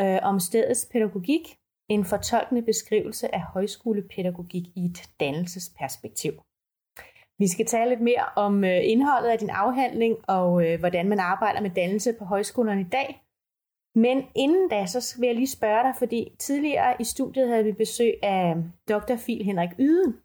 [0.00, 1.56] øh, om stedets pædagogik,
[1.88, 6.32] en fortolkende beskrivelse af højskolepædagogik i et dannelsesperspektiv.
[7.38, 11.18] Vi skal tale lidt mere om øh, indholdet af din afhandling og øh, hvordan man
[11.18, 13.22] arbejder med dannelse på højskolerne i dag.
[13.94, 17.72] Men inden da, så vil jeg lige spørge dig, fordi tidligere i studiet havde vi
[17.72, 18.56] besøg af
[18.88, 19.16] Dr.
[19.16, 20.16] Fil Henrik Yden,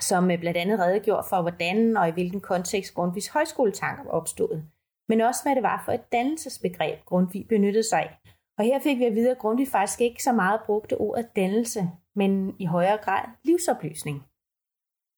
[0.00, 4.62] som øh, blandt andet redegjorde for, hvordan og i hvilken kontekst Grundtvigs højskoletanker opstod.
[5.08, 8.18] Men også, hvad det var for et dannelsesbegreb, Grundtvig benyttede sig af.
[8.60, 11.80] Og her fik vi at vide, at Grundtvig faktisk ikke så meget brugte ordet dannelse,
[12.14, 14.22] men i højere grad livsoplysning.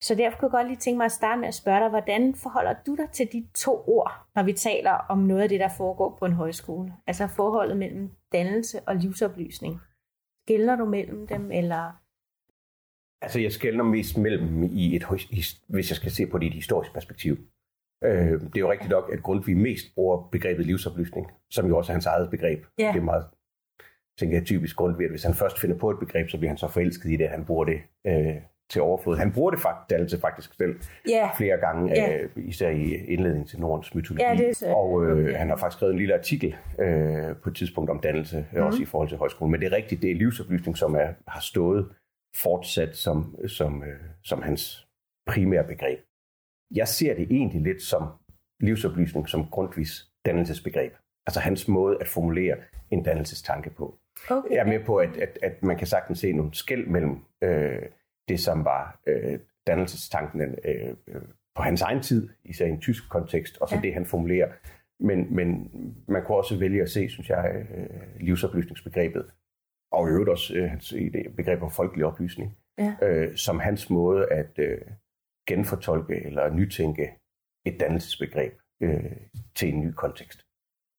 [0.02, 2.34] Så derfor kunne jeg godt lige tænke mig at starte med at spørge dig, hvordan
[2.34, 5.68] forholder du dig til de to ord, når vi taler om noget af det, der
[5.76, 6.92] foregår på en højskole?
[7.06, 9.80] Altså forholdet mellem dannelse og livsoplysning.
[10.46, 11.92] Skældner du mellem dem, eller...
[13.22, 15.04] Altså, jeg skældner mest mellem i et,
[15.68, 17.36] hvis jeg skal se på det i et historisk perspektiv.
[18.04, 21.92] Øh, det er jo rigtigt nok, at Grundtvig mest bruger begrebet livsoplysning, som jo også
[21.92, 22.64] er hans eget begreb.
[22.78, 22.90] Ja.
[22.92, 23.24] Det er meget,
[24.18, 26.56] tænker jeg, typisk Grundtvig, at hvis han først finder på et begreb, så bliver han
[26.58, 28.34] så forelsket i det, han bruger det øh,
[28.70, 29.16] til overflod.
[29.16, 30.76] Han bruger det faktisk, dannelse faktisk selv
[31.08, 31.30] Ja.
[31.38, 32.18] flere gange, Ja.
[32.22, 34.22] øh, især i indledningen til Nordens mytologi.
[34.22, 35.36] Ja, det er- og øh, okay.
[35.36, 38.60] han har faktisk skrevet en lille artikel øh, på et tidspunkt om dannelse, mm.
[38.62, 39.50] også i forhold til højskolen.
[39.52, 41.88] Men det er rigtigt, det er livsoplysning, som er, har stået
[42.36, 44.86] fortsat som, som, øh, som hans
[45.26, 45.98] primære begreb.
[46.74, 48.02] Jeg ser det egentlig lidt som
[48.60, 50.92] livsoplysning, som Grundtvigs dannelsesbegreb.
[51.26, 52.56] Altså hans måde at formulere
[52.90, 53.98] en dannelsestanke på.
[54.30, 54.50] Okay.
[54.50, 57.82] Jeg er med på, at, at, at man kan sagtens se nogle skæld mellem øh,
[58.28, 61.22] det, som var øh, dannelsestanken øh, øh,
[61.56, 63.80] på hans egen tid, især i en tysk kontekst, og så ja.
[63.80, 64.48] det, han formulerer.
[65.00, 65.70] Men, men
[66.08, 67.86] man kunne også vælge at se, synes jeg, øh,
[68.20, 69.24] livsoplysningsbegrebet,
[69.92, 72.94] og i øvrigt også øh, hans idé- begreb om folkelig oplysning, Ja.
[73.02, 74.78] øh, som hans måde at øh,
[75.48, 77.10] genfortolke eller nytænke
[77.66, 78.52] et dannelsesbegreb
[78.82, 79.02] øh,
[79.54, 80.40] til en ny kontekst.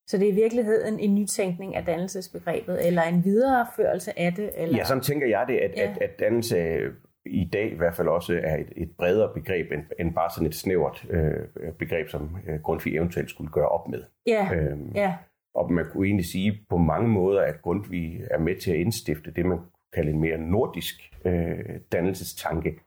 [0.09, 4.51] Så det er i virkeligheden en nytænkning af dannelsesbegrebet, eller en videreførelse af det?
[4.55, 4.77] Eller?
[4.77, 5.91] Ja, sådan tænker jeg det, at, Ja.
[5.91, 6.79] at, at dannelse
[7.25, 10.47] i dag i hvert fald også er et, et bredere begreb, end, end bare sådan
[10.47, 11.33] et snævert øh,
[11.79, 14.03] begreb, som øh, Grundtvig eventuelt skulle gøre op med.
[14.27, 15.15] ja, Øhm, ja,
[15.55, 19.31] Og man kunne egentlig sige på mange måder, at Grundtvig er med til at indstifte
[19.31, 19.59] det, man
[19.93, 21.59] kalder en mere nordisk øh,
[21.91, 22.79] dannelsestanke,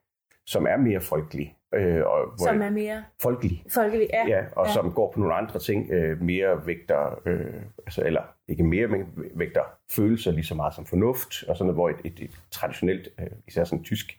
[0.47, 1.57] som er mere folkelig.
[1.75, 3.65] Øh, og hvor som er mere folkelig.
[3.75, 4.09] folkelig.
[4.13, 4.73] Ja, Ja, og ja.
[4.73, 9.07] som går på nogle andre ting, øh, mere vægter, øh, altså, eller ikke mere, men
[9.35, 13.09] vægter følelser lige så meget som fornuft, og sådan noget, hvor et, et, et traditionelt,
[13.21, 14.19] øh, især sådan tysk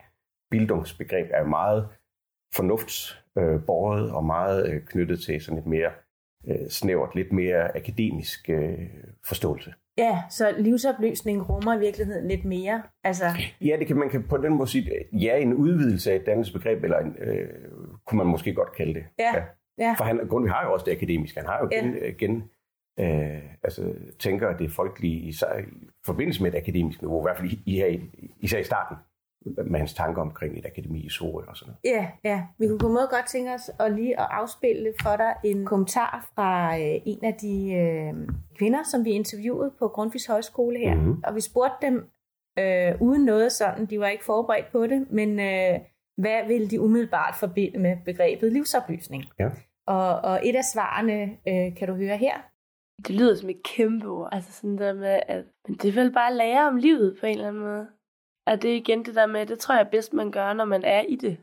[0.52, 1.90] bildungsbegreb er meget
[2.56, 5.92] fornuftsbåret øh, og meget øh, knyttet til sådan et mere
[6.48, 8.90] øh, snævert, lidt mere akademisk øh,
[9.26, 9.74] forståelse.
[9.98, 12.82] Ja, så livsoplysning rummer i virkeligheden lidt mere.
[13.04, 13.26] Altså,
[13.62, 16.84] Ja, det kan man kan på den måde sige, ja, en udvidelse af et dannelsesbegreb,
[16.84, 17.48] eller en, øh,
[18.08, 19.04] kunne man måske godt kalde det.
[19.20, 19.34] Ja.
[19.78, 21.40] ja, For han, Grundtvig har jo også det akademiske.
[21.40, 21.82] Han har jo Ja.
[21.82, 22.44] gen, gen
[23.00, 25.34] øh, altså, tænker, det folkelige i, i
[26.06, 28.98] forbindelse med et akademisk niveau, i hvert fald i, i- især i starten,
[29.46, 31.98] med hans tanker omkring et akademi i Sorø og sådan noget.
[31.98, 32.44] ja, ja.
[32.58, 35.66] Vi kunne på en måde godt tænke os at lige at afspille for dig en
[35.66, 38.14] kommentar fra øh, en af de øh,
[38.58, 40.96] kvinder, som vi interviewede på Grundtvigs Højskole her.
[40.96, 41.24] Mhm.
[41.24, 42.10] Og vi spurgte dem
[42.60, 45.80] øh, uden noget sådan, de var ikke forberedt på det, men øh,
[46.18, 49.24] hvad ville de umiddelbart forbinde med begrebet livsoplysning?
[49.40, 49.50] Ja.
[49.88, 52.38] Og, og et af svarene øh, kan du høre her.
[53.08, 54.30] Det lyder som et kæmpe ord.
[54.32, 57.26] Altså sådan der med, at men det er vel bare at lære om livet på
[57.26, 57.88] en eller anden måde.
[58.48, 60.84] Og det er igen det der med, det tror jeg bedst man gør, når man
[60.84, 61.38] er i det.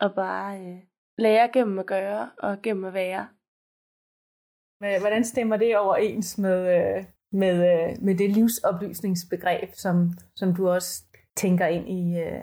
[0.00, 0.78] Og bare øh,
[1.18, 3.28] lære gennem at gøre og gennem at være.
[4.80, 10.68] Men Hvordan stemmer det overens med, øh, med, øh, med det livsoplysningsbegreb, som, som du
[10.68, 11.04] også
[11.36, 12.42] tænker ind i, øh,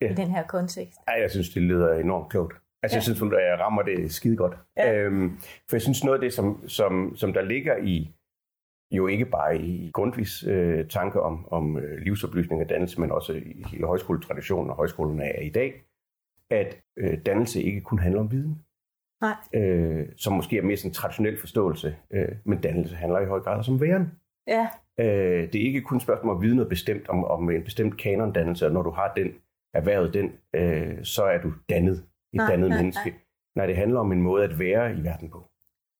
[0.00, 0.10] ja.
[0.10, 0.98] I den her kontekst?
[1.08, 2.54] Ej, jeg synes, det lyder enormt klogt.
[2.82, 2.98] Altså, Ja.
[2.98, 4.56] jeg synes, hun jeg rammer det skide godt.
[4.76, 4.94] Ja.
[4.94, 8.14] Øhm, for jeg synes, noget af det, som, som, som der ligger i,
[8.96, 13.32] jo ikke bare i Grundtvigs øh, tanke om, om øh, livsoplysning og dannelse, men også
[13.32, 15.82] i hele højskoletraditionen og højskolerne er i dag,
[16.50, 18.58] at øh, dannelse ikke kun handler om viden.
[19.20, 19.62] Nej.
[19.62, 23.40] Øh, som måske er mere sådan en traditionel forståelse, øh, men dannelse handler i høj
[23.40, 24.12] grad også om væren.
[24.46, 24.68] Ja,
[25.00, 27.62] Øh, det er ikke kun et spørgsmål om at vide noget bestemt, om, om en
[27.64, 29.32] bestemt kanondannelse, og når du har den,
[29.74, 33.10] erhvervet den, øh, så er du dannet, et Nej, dannet nej, menneske.
[33.10, 33.18] Nej.
[33.56, 35.44] nej, det handler om en måde at være i verden på.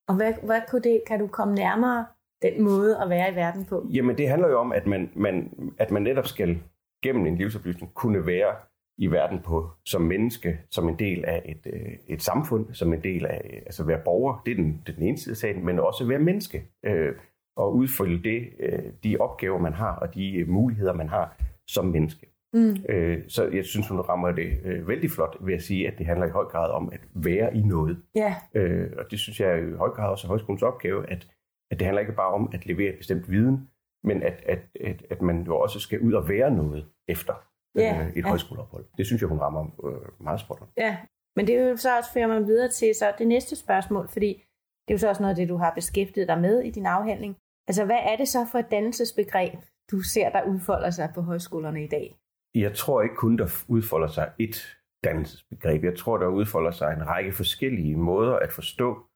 [0.09, 2.07] og hvad, hvad kunne det, kan du komme nærmere
[2.51, 3.87] den måde at være i verden på?
[3.95, 6.59] Jamen, det handler jo om, at man, man, at man netop skal
[7.03, 8.55] gennem en livsoplysning kunne være
[8.99, 13.03] i verden på som menneske, som en del af et, øh, et samfund, som en
[13.03, 15.65] del af, altså være borger, det er den, det er den ene side af sagen,
[15.65, 17.13] men også være menneske, øh,
[17.57, 21.87] og udfylde det, øh, de opgaver, man har, og de øh, muligheder, man har som
[21.87, 22.27] menneske.
[22.55, 22.77] Mm.
[22.89, 26.07] Øh, så jeg synes, hun rammer det øh, vældig flot ved at sige, at det
[26.07, 28.03] handler i høj grad om at være i noget.
[28.15, 31.27] Ja, Øh, og det synes jeg er i høj grad også er højskolens opgave, at,
[31.71, 33.71] at det handler ikke bare om at levere et bestemt viden,
[34.05, 37.35] men at, at, at, at man jo også skal ud og være noget efter
[37.77, 38.29] Ja, øh, et ja.
[38.29, 38.85] højskoleophold.
[38.99, 40.97] Det synes jeg, hun rammer øh, meget spot ja.
[41.37, 44.45] Men det er jo så også fører man videre til så det næste spørgsmål, fordi
[44.89, 46.87] det er jo så også noget af det, du har beskæftiget dig med i din
[46.87, 47.37] afhandling.
[47.69, 49.59] Altså, hvad er det så for et dannelsesbegreb,
[49.91, 52.17] du ser, der udfolder sig på højskolerne i dag?
[52.55, 55.85] Jeg tror ikke kun, der udfolder sig et dannelsesbegreb.
[55.85, 59.07] Jeg tror, der udfolder sig en række forskellige måder at forstå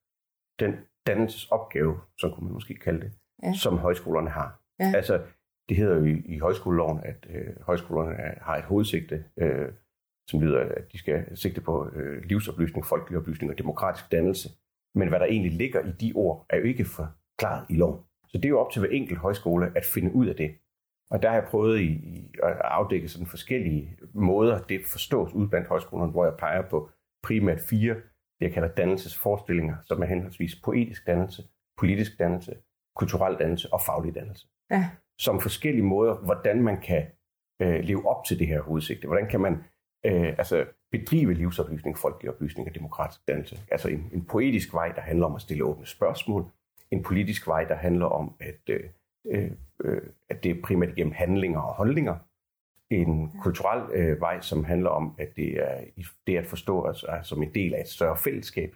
[0.61, 0.73] den
[1.09, 3.49] dannelsesopgave, som kunne man måske kalde det, Ja.
[3.49, 3.55] ja.
[3.55, 4.63] som højskolerne har.
[4.81, 4.93] Ja.
[4.97, 5.21] Altså,
[5.69, 9.69] det hedder jo i, i højskoleloven, at øh, højskolerne er, har et hovedsigte, øh,
[10.29, 14.49] som lyder, at de skal sigte på øh, livsoplysning, folkelig oplysning og demokratisk dannelse.
[14.95, 18.01] Men hvad der egentlig ligger i de ord, er jo ikke forklaret i loven.
[18.29, 20.55] Så det er jo op til hver enkelt højskole at finde ud af det.
[21.11, 25.49] Og der har jeg prøvet i, i at afdække sådan forskellige måder, det forstås ud
[25.49, 26.91] blandt højskolerne, hvor jeg peger på
[27.23, 27.97] primært fire,
[28.41, 31.43] det jeg kalder dannelsesforestillinger, som er henholdsvis poetisk dannelse,
[31.79, 32.57] politisk dannelse,
[32.97, 34.47] kulturel dannelse og faglig dannelse.
[34.71, 34.91] Ja.
[35.19, 37.07] Som forskellige måder, hvordan man kan
[37.63, 39.07] øh, leve op til det her hovedsigte.
[39.07, 39.65] Hvordan kan man
[40.07, 43.59] øh, altså bedrive livsoplysning, folkelig oplysning og demokratisk dannelse.
[43.71, 46.45] Altså en, en poetisk vej, der handler om at stille åbne spørgsmål.
[46.91, 48.85] En politisk vej, der handler om, at, øh,
[49.31, 49.51] øh,
[49.85, 52.17] øh at det er primært igennem handlinger og holdninger.
[52.91, 55.81] En kulturel øh, vej, som handler om, at det er
[56.27, 58.75] det at forstå os altså, som en del af et større fællesskab.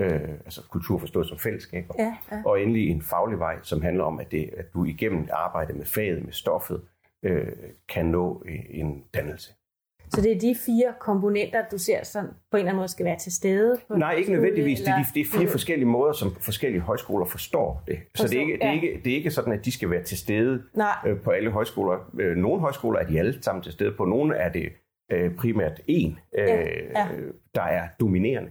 [0.00, 1.94] Øh, altså kultur forstået som fællesskaber.
[1.98, 2.42] Ja, ja.
[2.46, 5.84] Og endelig en faglig vej, som handler om, at, det, at du igennem arbejde med
[5.84, 6.82] faget, med stoffet,
[7.22, 7.52] øh,
[7.88, 9.54] kan nå øh, en dannelse.
[10.10, 13.04] Så det er de fire komponenter, du ser sådan på en eller anden måde skal
[13.06, 13.76] være til stede?
[13.88, 14.78] På Nej, ikke nødvendigvis.
[14.80, 17.98] Det er, de, det er fire eller- forskellige måder, som forskellige højskoler forstår det.
[18.14, 18.74] Så det er, ikke, det, er ja.
[18.74, 20.94] ikke, det er ikke sådan, at de skal være til stede Nej.
[21.06, 22.10] øh, på alle højskoler.
[22.20, 24.04] Øh, Nogle højskoler er de alle sammen til stede på.
[24.04, 24.72] Nogle er det
[25.12, 26.60] øh, primært en, øh, Ja,
[27.00, 27.06] ja.
[27.54, 28.50] der er dominerende.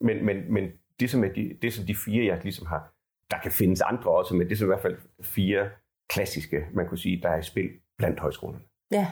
[0.00, 0.64] Men, men, men
[1.00, 2.92] det, som er de, det, som de fire, jeg ligesom har...
[3.30, 5.68] Der kan findes andre også, men det er i hvert fald fire
[6.08, 8.60] klassiske, man kunne sige, der er i spil blandt højskolerne.
[8.92, 9.06] Ja,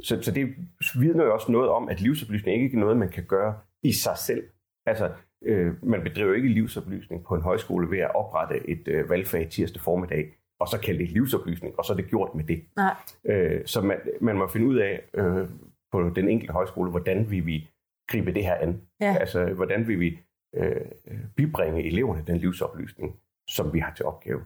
[0.00, 0.54] Så, så det
[0.98, 4.18] vidner jo også noget om, at livsoplysning ikke er noget, man kan gøre i sig
[4.18, 4.44] selv.
[4.86, 5.10] Altså,
[5.42, 9.82] øh, man bedriver ikke livsoplysning på en højskole ved at oprette et øh, valgfag tirsdag
[9.82, 12.64] formiddag, og så kalde det livsoplysning, og så er det gjort med det.
[12.76, 12.94] nej.
[13.24, 15.48] Øh, så man, man må finde ud af øh,
[15.92, 17.68] på den enkelte højskole, hvordan vi vi
[18.08, 18.80] gribe det her an.
[19.00, 19.16] Ja.
[19.20, 20.18] Altså, hvordan vil vi
[20.54, 20.86] øh,
[21.36, 23.16] bibringe eleverne den livsoplysning,
[23.48, 24.40] som vi har til opgave.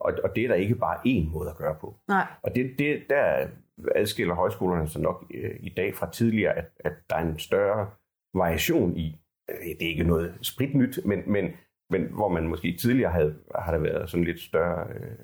[0.00, 1.96] Og, og det er der ikke bare én måde at gøre på.
[2.08, 2.26] Nej.
[2.42, 3.48] Og det, det, der
[3.94, 7.90] adskiller højskolerne sig nok øh, i dag fra tidligere, at, at der er en større
[8.34, 11.50] variation i, øh, det er ikke noget spritnyt, men, men,
[11.90, 15.18] men hvor man måske tidligere havde, har der været sådan lidt større, øh,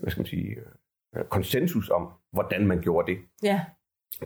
[0.00, 0.56] hvad skal man sige,
[1.16, 3.64] øh, konsensus om, hvordan man gjorde det, Ja,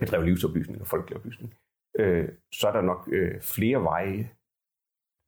[0.01, 1.55] bedrev livsoplysning og folkelig oplysning,
[1.99, 4.31] øh, så er der nok øh, flere veje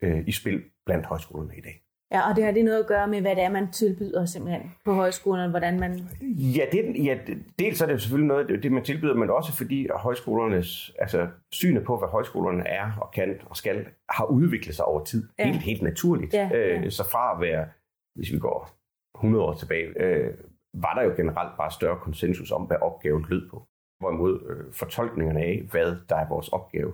[0.03, 1.83] øh, i spil blandt højskolerne i dag.
[2.13, 4.75] Ja og det har det noget at gøre med, hvad det er, man tilbyder simpelthen
[4.85, 6.09] på højskolerne, hvordan man...
[6.57, 7.19] Ja, det, ja,
[7.59, 11.99] dels er det selvfølgelig noget, det, man tilbyder, men også fordi højskolernes, altså synet på,
[11.99, 15.29] hvad højskolerne er og kan og skal, har udviklet sig over tid.
[15.39, 15.45] Ja.
[15.45, 15.53] Ja.
[15.53, 16.35] Helt, helt naturligt.
[16.35, 16.81] Ja, ja.
[16.81, 17.69] Øh, så fra at være,
[18.15, 18.71] hvis vi går
[19.19, 20.35] 100 år tilbage, øh,
[20.75, 23.67] var der jo generelt bare større konsensus om, hvad opgaven lød på.
[24.01, 26.93] Hvorimod øh, fortolkningerne af, hvad der er vores opgave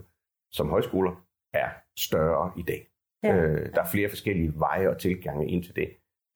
[0.53, 2.88] som højskoler, er større i dag.
[3.23, 3.37] Ja.
[3.37, 5.89] Øh, der er flere forskellige veje og tilgange ind til det.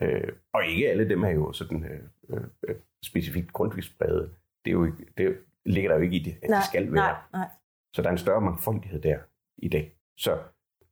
[0.03, 4.35] Øh, og ikke alle dem er jo sådan øh, øh, specifikt grundtvigspræget.
[4.65, 6.93] Det, er jo ikke, det ligger der jo ikke i det, at nej, det skal
[6.93, 7.03] være.
[7.03, 7.49] nej, nej.
[7.97, 9.19] Så der er en større mangfoldighed der
[9.59, 9.97] i dag.
[10.19, 10.39] Så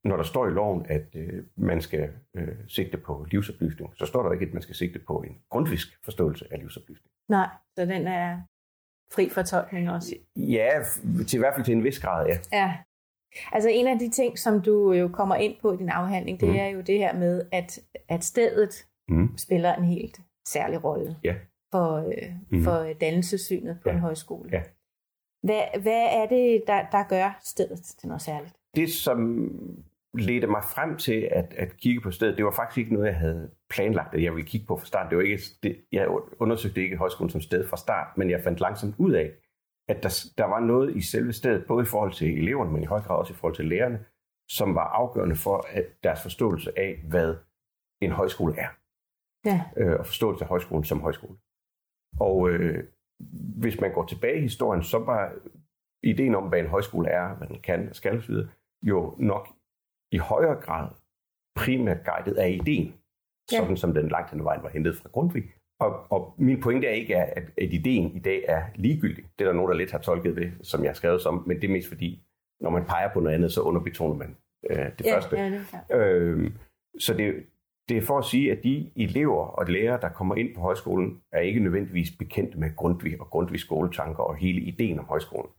[0.05, 4.22] når der står i loven, at øh, man skal øh, sigte på livsoplysning, så står
[4.22, 7.11] der ikke, at man skal sigte på en grundvisk forståelse af livsoplysning.
[7.29, 7.48] Nej,
[7.79, 8.40] så den er
[9.14, 10.16] fri fortolkning også.
[10.37, 10.85] Ja,
[11.26, 12.38] til i hvert fald til en vis grad, ja.
[12.53, 12.79] Ja.
[13.52, 16.48] Altså en af de ting, som du jo kommer ind på i din afhandling, det
[16.48, 16.54] Mm.
[16.54, 19.36] er jo det her med, at, at stedet Mm.
[19.38, 21.34] spiller en helt særlig rolle Ja.
[21.72, 22.64] for, øh, Mhm.
[22.64, 23.94] for dannelsessynet på Ja.
[23.94, 24.50] en højskole.
[24.52, 24.62] Ja.
[25.42, 28.54] Hvad, hvad er det, der, der gør stedet til noget særligt?
[28.76, 29.50] Det, som
[30.18, 33.16] ledte mig frem til at, at kigge på stedet, det var faktisk ikke noget, jeg
[33.16, 35.10] havde planlagt, at jeg ville kigge på fra start.
[35.10, 36.06] Det var ikke, det, jeg
[36.38, 39.30] undersøgte ikke højskolen som sted fra start, men jeg fandt langsomt ud af,
[39.90, 42.87] at der, der var noget i selve stedet, både i forhold til eleverne, men i
[42.87, 44.05] høj grad også i forhold til lærerne,
[44.50, 47.35] som var afgørende for at deres forståelse af, hvad
[48.03, 48.68] en højskole er,
[49.44, 49.59] Ja.
[49.76, 51.38] øh, og forståelse af højskolen som højskole.
[52.20, 52.85] Og øh,
[53.62, 55.33] hvis man går tilbage i historien, så var
[56.03, 58.35] ideen om, hvad en højskole er, hvad den kan og skal osv.,
[58.83, 59.48] jo nok
[60.12, 60.88] i højere grad
[61.57, 62.94] primært guidet af ideen,
[63.53, 63.59] Ja.
[63.59, 65.44] sådan som den langt hen vejen var hentet fra Grundtvig.
[65.80, 69.24] Og, og min pointe er ikke, at, at ideen i dag er ligegyldig.
[69.38, 71.56] Det er der nogen, der lidt har tolket det, som jeg har skrevet som, men
[71.56, 72.22] det er mest fordi,
[72.60, 74.36] når man peger på noget andet, så underbetoner man
[74.70, 75.36] øh, det ja, første.
[75.36, 75.98] Ja, det er.
[75.98, 76.50] Øh,
[76.98, 77.34] så det,
[77.88, 81.22] det er for at sige, at de elever og lærere, der kommer ind på højskolen,
[81.32, 85.50] er ikke nødvendigvis bekendte med Grundtvig og Grundtvigs skoletanker og hele ideen om højskolen.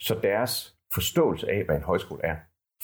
[0.00, 2.36] Så deres forståelse af, hvad en højskole er,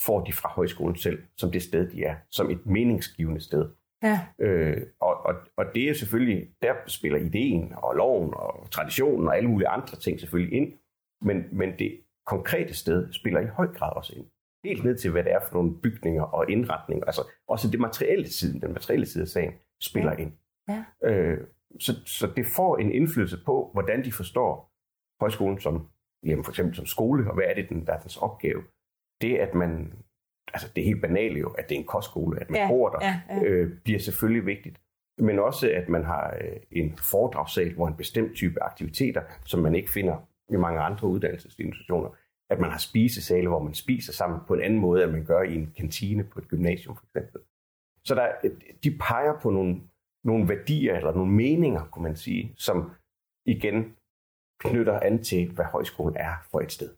[0.07, 3.71] får de fra højskolen selv, som det sted, de er, som et meningsgivende sted.
[4.03, 4.21] Ja.
[4.39, 9.37] Øh, og, og, og det er selvfølgelig, der spiller ideen og loven og traditionen og
[9.37, 10.73] alle mulige andre ting selvfølgelig ind,
[11.23, 14.27] men, men det konkrete sted spiller i høj grad også ind.
[14.65, 17.05] Helt ned til, hvad det er for nogle bygninger og indretninger.
[17.05, 20.19] Altså også det materielle siden, den materielle side af sagen, spiller Ja.
[20.19, 20.33] ind.
[20.69, 20.85] Ja.
[21.05, 21.47] Øh,
[21.81, 24.73] så, så det får en indflydelse på, hvordan de forstår
[25.21, 25.89] højskolen som,
[26.27, 28.63] jamen for eksempel som skole, og hvad er det, den, der er dens opgave.
[29.21, 29.93] Det, at man,
[30.55, 32.89] altså det er helt banale jo, at det er en kostskole, at man Ja, bor
[32.89, 33.43] der, ja, ja.
[33.45, 34.81] Øh, bliver selvfølgelig vigtigt.
[35.19, 39.75] Men også, at man har øh, en foredragssal, hvor en bestemt type aktiviteter, som man
[39.75, 42.11] ikke finder i mange andre uddannelsesinstitutioner,
[42.51, 45.43] at man har spisesale, hvor man spiser sammen på en anden måde, end man gør
[45.43, 47.41] i en kantine på et gymnasium for eksempel.
[48.05, 48.33] Så der,
[48.85, 49.81] de peger på nogle,
[50.25, 52.91] nogle værdier eller nogle meninger, kunne man sige, som
[53.47, 53.97] igen
[54.61, 56.91] knytter an til, hvad højskolen er for et sted.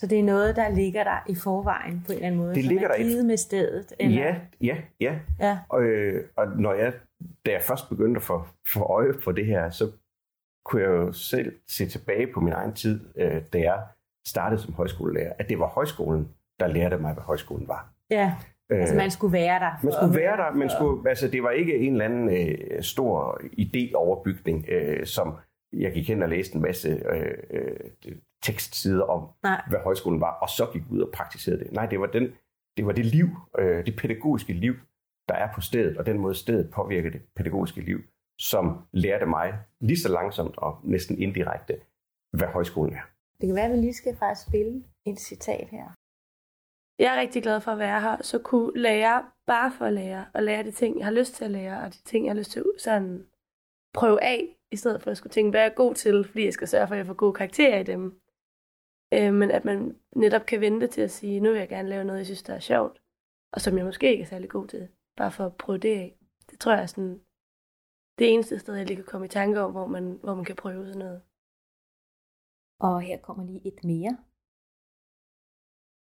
[0.00, 2.64] Så det er noget, der ligger der i forvejen på en eller anden måde, Det
[2.64, 3.92] ligger er der i- givet med stedet?
[4.00, 4.22] Eller?
[4.24, 5.18] Ja, ja, ja.
[5.40, 5.58] ja.
[5.68, 6.92] Og, øh, og når jeg,
[7.46, 9.90] da jeg først begyndte at få, få øje på det her, så
[10.66, 13.82] kunne jeg jo selv se tilbage på min egen tid, øh, da jeg
[14.26, 16.28] startede som højskolelærer, at det var højskolen,
[16.60, 17.92] der lærte mig, hvad højskolen var.
[18.10, 18.34] ja.
[18.70, 19.70] Altså man skulle være der.
[19.82, 23.40] Man skulle være der, man skulle, altså det var ikke en eller anden øh, stor
[23.58, 25.34] idé-overbygning, øh, som
[25.72, 27.76] jeg gik hen og læste en masse øh, øh,
[28.44, 29.62] tekstsider om, Nej.
[29.68, 31.72] hvad højskolen var, og så gik ud og praktiserede det.
[31.72, 32.32] Nej, det var, den,
[32.76, 33.26] det, var det liv,
[33.58, 34.74] øh, det pædagogiske liv,
[35.28, 37.98] der er på stedet, og den måde stedet påvirker det pædagogiske liv,
[38.38, 41.80] som lærte mig lige så langsomt og næsten indirekte,
[42.32, 43.02] hvad højskolen er.
[43.40, 45.86] Det kan være, at vi lige skal faktisk spille et citat her.
[46.98, 50.24] Jeg er rigtig glad for at være her, så kunne lære bare for at lære,
[50.34, 52.38] og lære de ting, jeg har lyst til at lære, og de ting, jeg har
[52.38, 53.26] lyst til at sådan
[53.94, 56.52] prøve af, i stedet for at skulle tænke, hvad jeg er god til, fordi jeg
[56.52, 58.20] skal sørge for, at jeg får gode karakterer i dem.
[59.14, 62.04] Øh, men at man netop kan vente til at sige, nu vil jeg gerne lave
[62.04, 63.02] noget, jeg synes, der er sjovt,
[63.52, 66.18] og som jeg måske ikke er særlig god til, bare for at prøve det af.
[66.50, 67.20] Det tror jeg er sådan
[68.18, 70.56] det eneste sted, jeg lige kan komme i tanke om, hvor man, hvor man kan
[70.56, 71.22] prøve sådan noget.
[72.80, 74.18] Og her kommer lige et mere.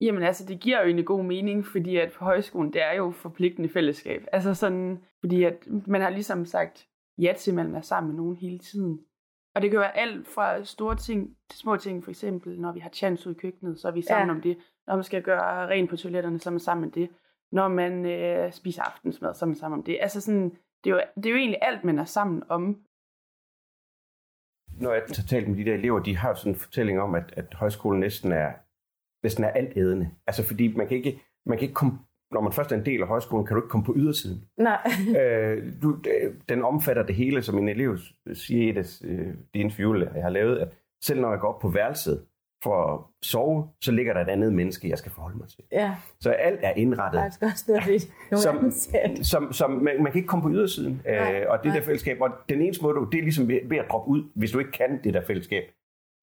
[0.00, 3.10] Jamen altså, det giver jo egentlig god mening, fordi at på højskolen, det er jo
[3.10, 4.24] forpligtende fællesskab.
[4.32, 8.16] Altså sådan, fordi at man har ligesom sagt ja til, at man er sammen med
[8.16, 9.06] nogen hele tiden.
[9.54, 12.80] Og det kan være alt fra store ting til små ting, for eksempel når vi
[12.80, 14.34] har chance ud i køkkenet, så er vi sammen Ja.
[14.34, 14.58] om det.
[14.86, 17.10] Når man skal gøre rent på toiletterne, så er man sammen om det.
[17.52, 19.98] Når man øh, spiser aftensmad, så er man sammen om det.
[20.00, 20.50] Altså sådan,
[20.84, 22.62] det er, jo, det er jo egentlig alt, man er sammen om.
[24.80, 27.14] Når jeg har talt med de der elever, de har jo sådan en fortælling om,
[27.14, 28.52] at, at højskolen næsten er,
[29.22, 30.10] næsten er alt ædende.
[30.26, 31.98] Altså fordi man kan ikke, man kan ikke komme,
[32.32, 34.44] når man først er en del af højskolen, kan du ikke komme på ydersiden.
[34.56, 34.90] Nej.
[35.20, 37.98] øh, du, øh, den omfatter det hele, som en elev
[38.32, 40.68] siger i et af øh, de interview, jeg har lavet, at
[41.02, 42.24] selv når jeg går op på værelset
[42.62, 45.58] for at sove, så ligger der et andet menneske, jeg skal forholde mig til.
[45.72, 47.20] Ja, Så alt er indrettet.
[47.20, 49.24] faktisk også noget, som, selv.
[49.24, 51.76] som, som man, man kan ikke komme på ydersiden, Nej, øh, og det nej.
[51.76, 54.22] der fællesskab, og den eneste måde, du, det er ligesom ved, ved at droppe ud,
[54.34, 55.62] hvis du ikke kan det der fællesskab.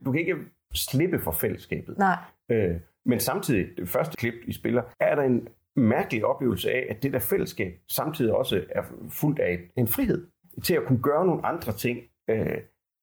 [0.06, 0.36] Du kan ikke
[0.76, 1.98] slippe for fællesskabet.
[1.98, 2.18] Nej.
[2.52, 7.04] Øh, men samtidig, det første klip, I spiller, er der en mærkelig oplevelse af, at
[7.04, 10.28] det der fællesskab samtidig også er fuldt af en frihed
[10.64, 12.58] til at kunne gøre nogle andre ting, øh,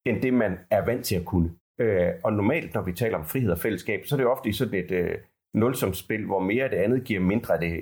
[0.06, 1.50] end det man er vant til at kunne.
[1.80, 4.52] Øh, og normalt, når vi taler om frihed og fællesskab, så er det ofte i
[4.52, 5.18] sådan et øh,
[5.54, 7.72] nulsumsspil, hvor mere af det andet giver mindre af det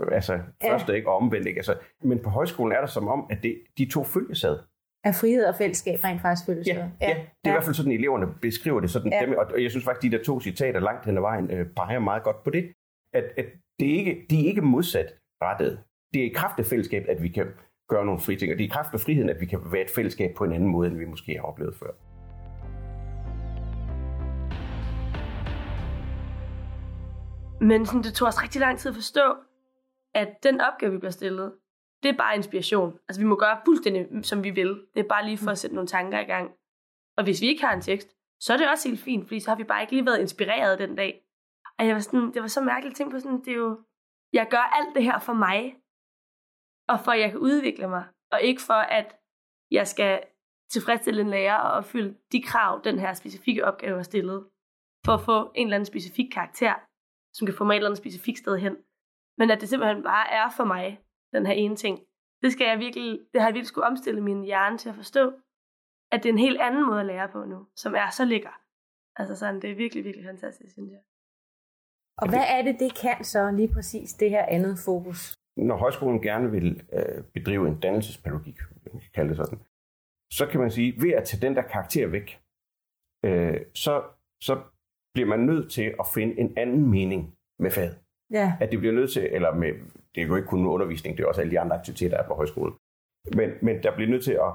[0.00, 0.32] øh, altså
[0.64, 0.72] Ja.
[0.72, 1.58] første ikke og omvendt ikke.
[1.58, 4.58] Altså, men på højskolen er der som om, at det, de to følges ad.
[5.04, 7.74] Er frihed og fællesskab rent faktisk føles Ja, ja, ja, det er i hvert fald
[7.74, 8.90] sådan, eleverne beskriver det.
[8.90, 9.20] Sådan, Ja.
[9.20, 9.26] ja.
[9.26, 11.98] dem, og jeg synes faktisk, de der to citater langt hen ad vejen øh, peger
[11.98, 12.72] meget godt på det.
[13.14, 13.46] At, at
[13.80, 15.84] det er ikke, de er ikke modsat rettet.
[16.14, 17.46] Det er i kraft af fællesskab, at vi kan
[17.88, 19.82] gøre nogle frie ting, og det er i kraft af friheden, at vi kan være
[19.82, 21.92] et fællesskab på en anden måde, end vi måske har oplevet før.
[27.60, 29.34] Men sådan, det tog os rigtig lang tid at forstå,
[30.14, 31.52] at den opgave, vi bliver stillet,
[32.02, 32.98] det er bare inspiration.
[33.08, 34.68] Altså, vi må gøre fuldstændig, som vi vil.
[34.94, 36.50] Det er bare lige for at sætte nogle tanker i gang.
[37.16, 38.08] Og hvis vi ikke har en tekst,
[38.40, 40.78] så er det også helt fint, fordi så har vi bare ikke lige været inspireret
[40.78, 41.20] den dag.
[41.78, 43.84] Og jeg var sådan, det var så mærkeligt ting på sådan, det er jo,
[44.32, 45.76] jeg gør alt det her for mig,
[46.88, 49.16] og for at jeg kan udvikle mig, og ikke for at
[49.70, 50.22] jeg skal
[50.70, 54.48] tilfredsstille en lærer og opfylde de krav, den her specifikke opgave har stillet,
[55.04, 56.74] for at få en eller anden specifik karakter,
[57.32, 58.76] som kan få mig et eller andet specifikt sted hen.
[59.38, 61.00] Men at det simpelthen bare er for mig,
[61.32, 62.00] den her ene ting.
[62.42, 65.32] Det skal jeg virkelig, det har jeg virkelig skulle omstille min hjerne til at forstå,
[66.12, 68.60] at det er en helt anden måde at lære på nu, som er så lækker.
[69.16, 71.00] Altså sådan, det er virkelig, virkelig fantastisk, synes jeg.
[72.22, 75.34] Og hvad er det, det kan så lige præcis, det her andet fokus?
[75.56, 78.58] Når højskolen gerne vil øh, bedrive en dannelsespædagogik,
[78.92, 79.58] man kan kalde det sådan,
[80.32, 82.40] så kan man sige, ved at tage den der karakter væk,
[83.24, 84.02] øh, så,
[84.42, 84.62] så
[85.14, 87.98] bliver man nødt til at finde en anden mening med faget.
[88.30, 89.72] Ja, at det bliver nødt til, eller med,
[90.14, 92.28] det er jo ikke kun undervisning, det er også alle de andre aktiviteter, der er
[92.28, 92.74] på højskolen.
[93.36, 94.52] Men, men der bliver nødt til at,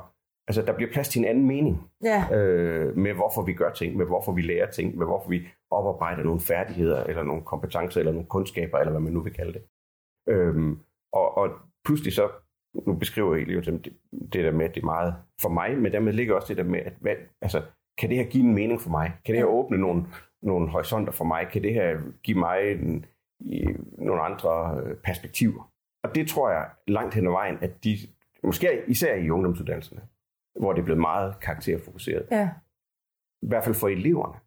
[0.48, 3.98] altså der bliver plads til en anden mening ja, øh, med, hvorfor vi gør ting,
[3.98, 8.12] med hvorfor vi lærer ting, med hvorfor vi oparbejder nogle færdigheder, eller nogle kompetencer, eller
[8.12, 9.64] nogle kundskaber, eller hvad man nu vil kalde det.
[10.30, 10.80] Øhm,
[11.14, 11.50] og, og
[11.86, 12.30] pludselig så,
[12.88, 13.94] nu beskriver jeg jo det,
[14.34, 16.72] det der med, at det er meget for mig, men dermed ligger også det der
[16.72, 17.62] med, at hvad, altså,
[17.98, 19.12] kan det her give en mening for mig?
[19.26, 20.06] Kan det her åbne nogle,
[20.42, 21.48] nogle horisonter for mig?
[21.52, 23.06] Kan det her give mig en,
[23.98, 25.72] nogle andre øh, perspektiver?
[26.04, 27.98] Og det tror jeg langt hen ad vejen, at de,
[28.44, 30.02] måske især i ungdomsuddannelserne,
[30.60, 32.50] hvor det er blevet meget karakterfokuseret, ja.
[33.42, 34.40] i hvert fald for eleverne,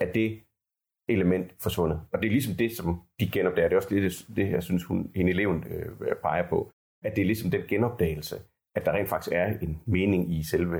[0.00, 0.42] at det
[1.08, 1.98] element forsvundet.
[2.12, 3.68] Og det er ligesom det, som de genopdager.
[3.68, 6.70] Det er også lidt det, jeg synes, hun, en eleven øh, peger på.
[7.04, 8.36] At det er ligesom den genopdagelse,
[8.76, 10.78] at der rent faktisk er en mening i selve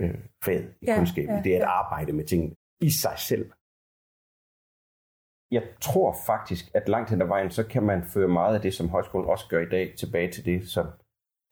[0.00, 1.32] øh, faget, i Ja, kundskabet.
[1.34, 3.52] ja, det er at arbejde med ting i sig selv.
[5.50, 8.74] jeg tror faktisk, at langt hen ad vejen, så kan man føre meget af det,
[8.74, 10.86] som højskolen også gør i dag, tilbage til det, som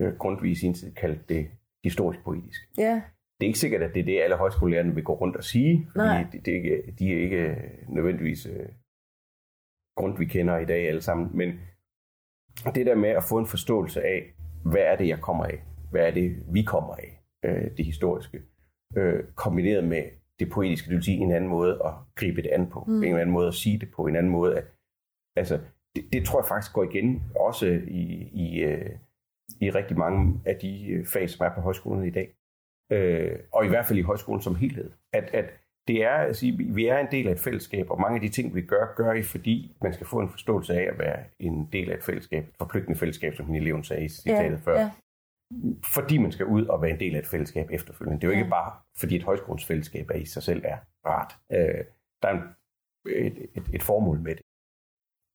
[0.00, 1.50] øh, Grundtvig i sin tid kaldte det
[1.88, 2.60] historisk poetisk.
[2.78, 3.02] Ja.
[3.36, 5.86] Det er ikke sikkert, at det er det, alle højskolelærerne vil gå rundt og sige,
[5.92, 6.26] fordi Nej.
[6.32, 7.42] det, det er ikke, de er ikke
[7.88, 8.68] nødvendigvis øh,
[9.96, 11.48] Grundtvig kender i dag alle sammen, men
[12.74, 14.34] det der med at få en forståelse af,
[14.64, 15.62] hvad er det, jeg kommer af?
[15.90, 17.22] Hvad er det, vi kommer af?
[17.44, 18.42] Øh, det historiske.
[18.96, 20.02] Øh, kombineret med
[20.38, 22.84] det poetiske, det vil sige en anden måde at gribe det an på.
[22.88, 23.02] Mm.
[23.02, 24.06] En anden måde at sige det på.
[24.06, 24.64] En anden måde at...
[25.36, 25.60] Altså,
[25.96, 28.90] det, det tror jeg faktisk går igen, også i, i, øh,
[29.60, 32.34] i rigtig mange af de øh, fag, som er på højskolerne i dag.
[32.92, 34.90] Øh, og i hvert fald i højskolen som helhed.
[35.12, 35.44] At, at
[35.88, 38.28] det er at sige, vi er en del af et fællesskab, og mange af de
[38.28, 41.68] ting, vi gør, gør I, fordi man skal få en forståelse af at være en
[41.72, 44.80] del af et fællesskab, et forpligtende fællesskab, som min eleven sagde i citatet før.
[44.80, 44.90] ja.
[45.94, 48.20] Fordi man skal ud og være en del af et fællesskab efterfølgende.
[48.20, 48.38] Det er jo Ja.
[48.38, 50.76] ikke bare, fordi et højskolens fællesskab er i sig selv er
[51.06, 51.36] rart.
[51.52, 51.84] Øh,
[52.22, 52.42] der er en,
[53.26, 54.42] et, et, et formål med det.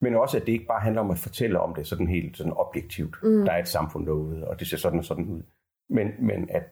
[0.01, 2.53] Men også, at det ikke bare handler om at fortælle om det sådan helt sådan
[2.53, 3.15] objektivt.
[3.23, 3.45] Mm.
[3.45, 5.43] Der er et samfund derude, og det ser sådan og sådan ud.
[5.89, 6.63] Men, men at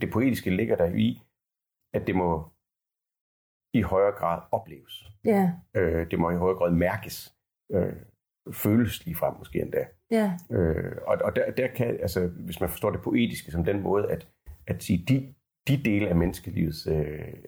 [0.00, 1.22] det poetiske ligger der i,
[1.94, 2.50] at det må
[3.74, 5.04] i højere grad opleves.
[5.24, 5.52] Ja.
[5.74, 7.34] Øh, det må i højere grad mærkes.
[7.72, 7.96] Øh,
[8.52, 9.86] føles lige frem måske endda.
[10.10, 10.38] Ja.
[10.50, 14.10] Øh, og og der, der kan, altså, hvis man forstår det poetiske som den måde,
[14.10, 14.28] at,
[14.66, 15.34] at sige, de,
[15.68, 16.94] de dele af menneskelivets øh,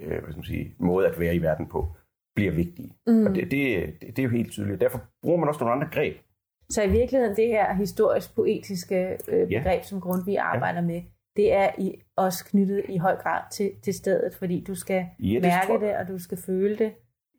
[0.01, 1.97] øh, hvad skal man sige, måde at være i verden på,
[2.37, 2.93] bliver vigtige.
[3.07, 3.27] Mm.
[3.27, 4.81] Og det, det, det, det er jo helt tydeligt.
[4.81, 6.17] Derfor bruger man også nogle andre greb.
[6.71, 9.59] Så i virkeligheden, det her historisk-poetiske øh, Ja.
[9.59, 11.03] begreb, som Grundtvig arbejder med,
[11.37, 15.35] det er i, også knyttet i høj grad til, til stedet, fordi du skal Ja,
[15.35, 16.93] det mærke tror- det, og du skal føle det.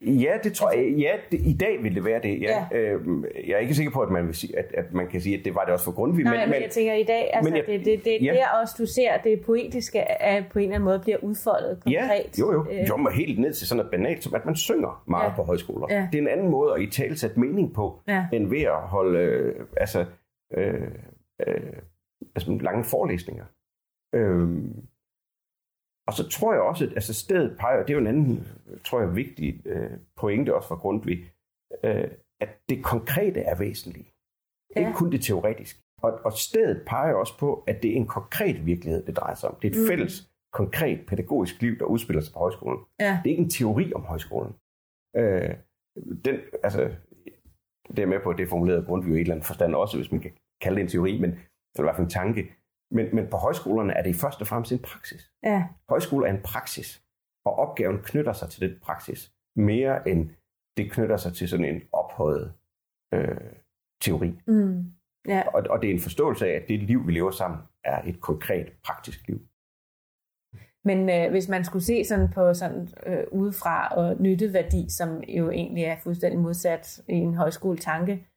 [0.06, 0.94] Ja, det tror jeg.
[0.98, 2.42] Ja, det, i dag vil det være det.
[2.42, 2.66] Ja.
[2.72, 2.78] Ja.
[2.78, 5.40] Øhm, jeg er ikke sikker på, at man, vil sige, at, at man kan sige,
[5.40, 6.24] at det var det også for Grundtvig.
[6.24, 8.34] Nej, men, men jeg tænker i dag, altså, men jeg- det, det, det er ja.
[8.34, 11.80] der også, du ser, at det poetiske er, på en eller anden måde bliver udfoldet
[11.92, 12.40] Ja, konkret.
[12.40, 12.66] jo jo.
[12.72, 15.36] Øh, Jo, men helt ned til sådan noget banalt, som at man synger meget Ja.
[15.36, 15.88] på højskoler.
[15.90, 16.08] Ja.
[16.12, 18.26] Det er en anden måde at i tale sætte mening på, Ja.
[18.34, 20.06] end ved at holde øh, altså,
[20.58, 20.74] øh,
[21.48, 21.62] øh,
[22.36, 23.46] altså lange forelæsninger.
[24.16, 24.74] Øhm,
[26.08, 28.48] og så tror jeg også, at altså stedet peger, det er jo en anden,
[28.86, 31.32] tror jeg, vigtig øh, pointe også fra Grundtvig,
[31.84, 32.08] øh,
[32.42, 34.08] at det konkrete er væsentligt.
[34.76, 34.80] Ja.
[34.80, 35.80] Ikke kun det teoretiske.
[36.02, 39.50] Og, og stedet peger også på, at det er en konkret virkelighed, det drejer sig
[39.50, 39.56] om.
[39.62, 39.88] Det er et Mm.
[39.88, 42.80] fælles, konkret pædagogisk liv, der udspiller sig på højskolen.
[43.00, 43.20] Ja.
[43.24, 44.54] Det er ikke en teori om højskolen.
[45.16, 45.50] Øh,
[46.26, 46.96] den, altså,
[47.88, 49.76] det er med på, at det er formuleret af Grundtvig i et eller andet forstand
[49.76, 50.32] også, hvis man kan
[50.62, 52.42] kalde det en teori, men eller i hvert fald en tanke.
[52.94, 55.32] Men, men på højskolerne er det i første og fremmest en praksis.
[55.44, 55.68] Ja.
[55.90, 57.04] Højskole er en praksis,
[57.46, 60.30] og opgaven knytter sig til den praksis, mere end
[60.78, 62.54] det knytter sig til sådan en ophøjet
[63.14, 63.38] øh,
[64.02, 64.40] teori.
[64.48, 64.92] Mm.
[65.28, 65.44] Ja.
[65.54, 68.22] Og, og det er en forståelse af, at det liv, vi lever sammen, er et
[68.22, 69.42] konkret, praktisk liv.
[70.86, 75.50] Men øh, hvis man skulle se sådan på sådan øh, udefra og nytteværdi, som jo
[75.50, 78.28] egentlig er fuldstændig modsat i en højskoletanke,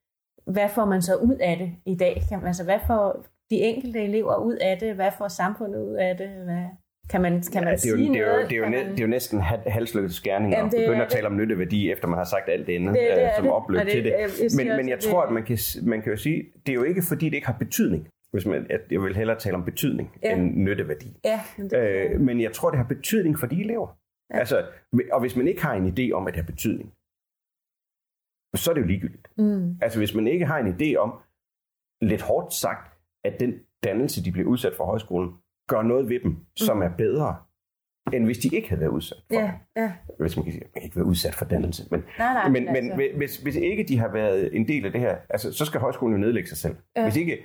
[0.47, 2.23] hvad får man så ud af det i dag?
[2.29, 4.95] Kan man, altså, hvad får de enkelte elever ud af det?
[4.95, 6.29] Hvad får samfundet ud af det?
[6.29, 6.65] Hvad,
[7.11, 8.51] kan man, kan man Ja, det, er jo, sige det, er jo, noget?
[8.51, 11.09] det, er jo, man- det er jo næsten ha- halsløs skærning at det begynde at
[11.11, 11.11] det.
[11.17, 13.45] tale om nytteværdi, efter man har sagt alt det inden, Det- det øh, er som
[13.45, 13.53] det.
[13.53, 14.11] opløb det- til det.
[14.11, 16.45] jeg- jeg siger Men, men jeg det- tror, at man kan, man kan jo sige,
[16.67, 18.09] det er jo ikke fordi, det ikke har betydning.
[18.33, 20.35] Hvis man, at jeg vil hellere tale om betydning Ja.
[20.37, 21.17] end nytteværdi.
[21.25, 23.99] Ja, men det, Øh, men jeg tror, det har betydning for de elever.
[24.35, 24.39] Ja.
[24.39, 24.67] Altså,
[25.13, 26.93] og hvis man ikke har en idé om, at det har betydning,
[28.57, 29.29] så er det jo ligegyldigt.
[29.39, 31.13] mm, Altså hvis man ikke har en idé om,
[32.03, 32.96] lidt hårdt sagt,
[33.27, 33.55] at den
[33.85, 35.31] dannelse, de bliver udsat for højskolen,
[35.69, 37.37] gør noget ved dem, som er bedre,
[38.13, 39.93] end hvis de ikke havde været udsat for ja, ja.
[40.19, 41.89] Hvis man kan sige, man kan ikke være udsat for dannelse.
[41.91, 42.97] Men, Nej, nej, men, altså.
[42.97, 45.81] men hvis, hvis ikke de har været en del af det her, altså, så skal
[45.81, 46.77] højskolen jo nedlægge sig selv.
[46.97, 47.03] Ja.
[47.03, 47.39] Hvis ikke,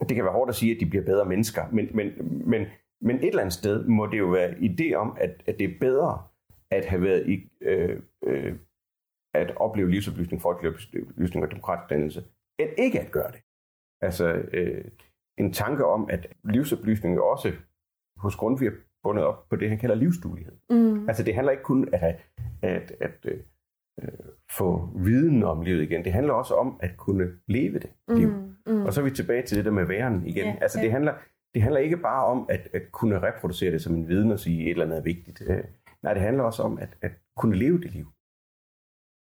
[0.00, 2.12] det kan være hårdt at sige, at de bliver bedre mennesker, men, men,
[2.46, 2.66] men,
[3.00, 5.78] men et eller andet sted må det jo være idé om, at, at det er
[5.80, 6.22] bedre
[6.70, 8.54] at have været i, øh, øh,
[9.34, 12.24] at opleve livsoplysning, folkeoplysning og demokratisk dannelse,
[12.58, 13.40] end ikke at gøre det.
[14.00, 14.84] Altså øh,
[15.38, 17.52] en tanke om, at livsoplysning også
[18.16, 18.72] hos Grundtvig er
[19.02, 20.56] bundet op på det, han kalder livsduelighed.
[20.70, 22.14] Mm, Altså det handler ikke kun at, have,
[22.62, 23.38] at, at øh,
[24.02, 24.08] øh,
[24.50, 26.04] få viden om livet igen.
[26.04, 28.28] Det handler også om at kunne leve det liv.
[28.28, 28.82] mm, mm.
[28.86, 30.46] Og så er vi tilbage til det der med væren igen.
[30.46, 30.84] Ja, altså ja.
[30.84, 31.14] det handler,
[31.54, 34.60] det handler ikke bare om at, at kunne reproducere det som en viden og sige,
[34.60, 35.42] at et eller andet er vigtigt.
[35.46, 35.64] Øh,
[36.02, 38.06] nej, det handler også om at, at kunne leve det liv.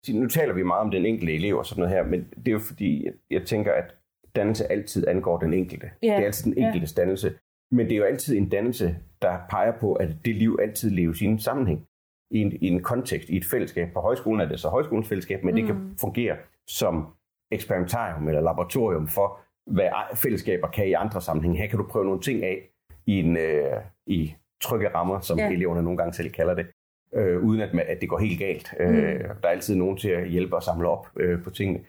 [0.06, 2.48] Så Nu taler vi meget om den enkelte elev og sådan noget her, men det
[2.48, 3.94] er jo fordi, jeg, jeg tænker, at
[4.36, 5.90] dannelse altid angår den enkelte.
[6.02, 6.66] Ja, Det er altid den ja.
[6.66, 7.32] enkeltes dannelse.
[7.70, 11.20] Men det er jo altid en dannelse, der peger på, at det liv altid leves
[11.20, 11.86] i en sammenhæng.
[12.30, 13.88] I en, i en kontekst, i et fællesskab.
[13.94, 15.60] På højskolen er det så højskolens fællesskab, men mm.
[15.60, 16.36] det kan fungere
[16.68, 17.06] som
[17.52, 21.58] eksperimentarium eller laboratorium for, hvad fællesskaber kan i andre sammenhænge.
[21.58, 22.70] Her kan du prøve nogle ting af
[23.06, 23.64] i, en, øh,
[24.06, 25.50] i trygge rammer, som ja.
[25.50, 26.66] eleverne nogle gange selv kalder det.
[27.14, 28.74] øh, uden at, man, at det går helt galt.
[28.80, 28.86] Mm.
[28.86, 31.80] Øh, der er altid nogen til at hjælpe og samle op øh, på tingene.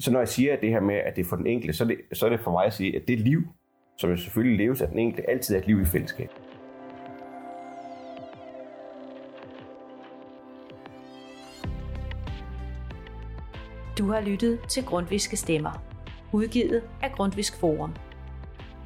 [0.00, 1.88] Så når jeg siger det her med, at det er for den enkelte, så er
[1.88, 3.42] det, så er det for mig at sige, at det liv,
[3.98, 6.30] som jo selvfølgelig leves af den enkelte, altid er et liv i fællesskab.
[13.98, 15.84] Du har lyttet til Grundviske Stemmer,
[16.32, 17.94] udgivet af Grundvisk Forum.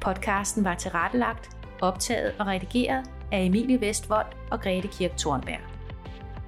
[0.01, 1.49] Podcasten var tilrettelagt,
[1.81, 5.59] optaget og redigeret af Emilie Vestvold og Grete Kirk Thornberg.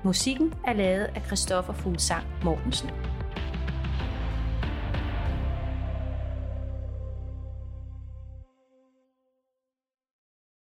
[0.03, 2.89] Musikken er lavet af Christoffer Fuglsang Mortensen.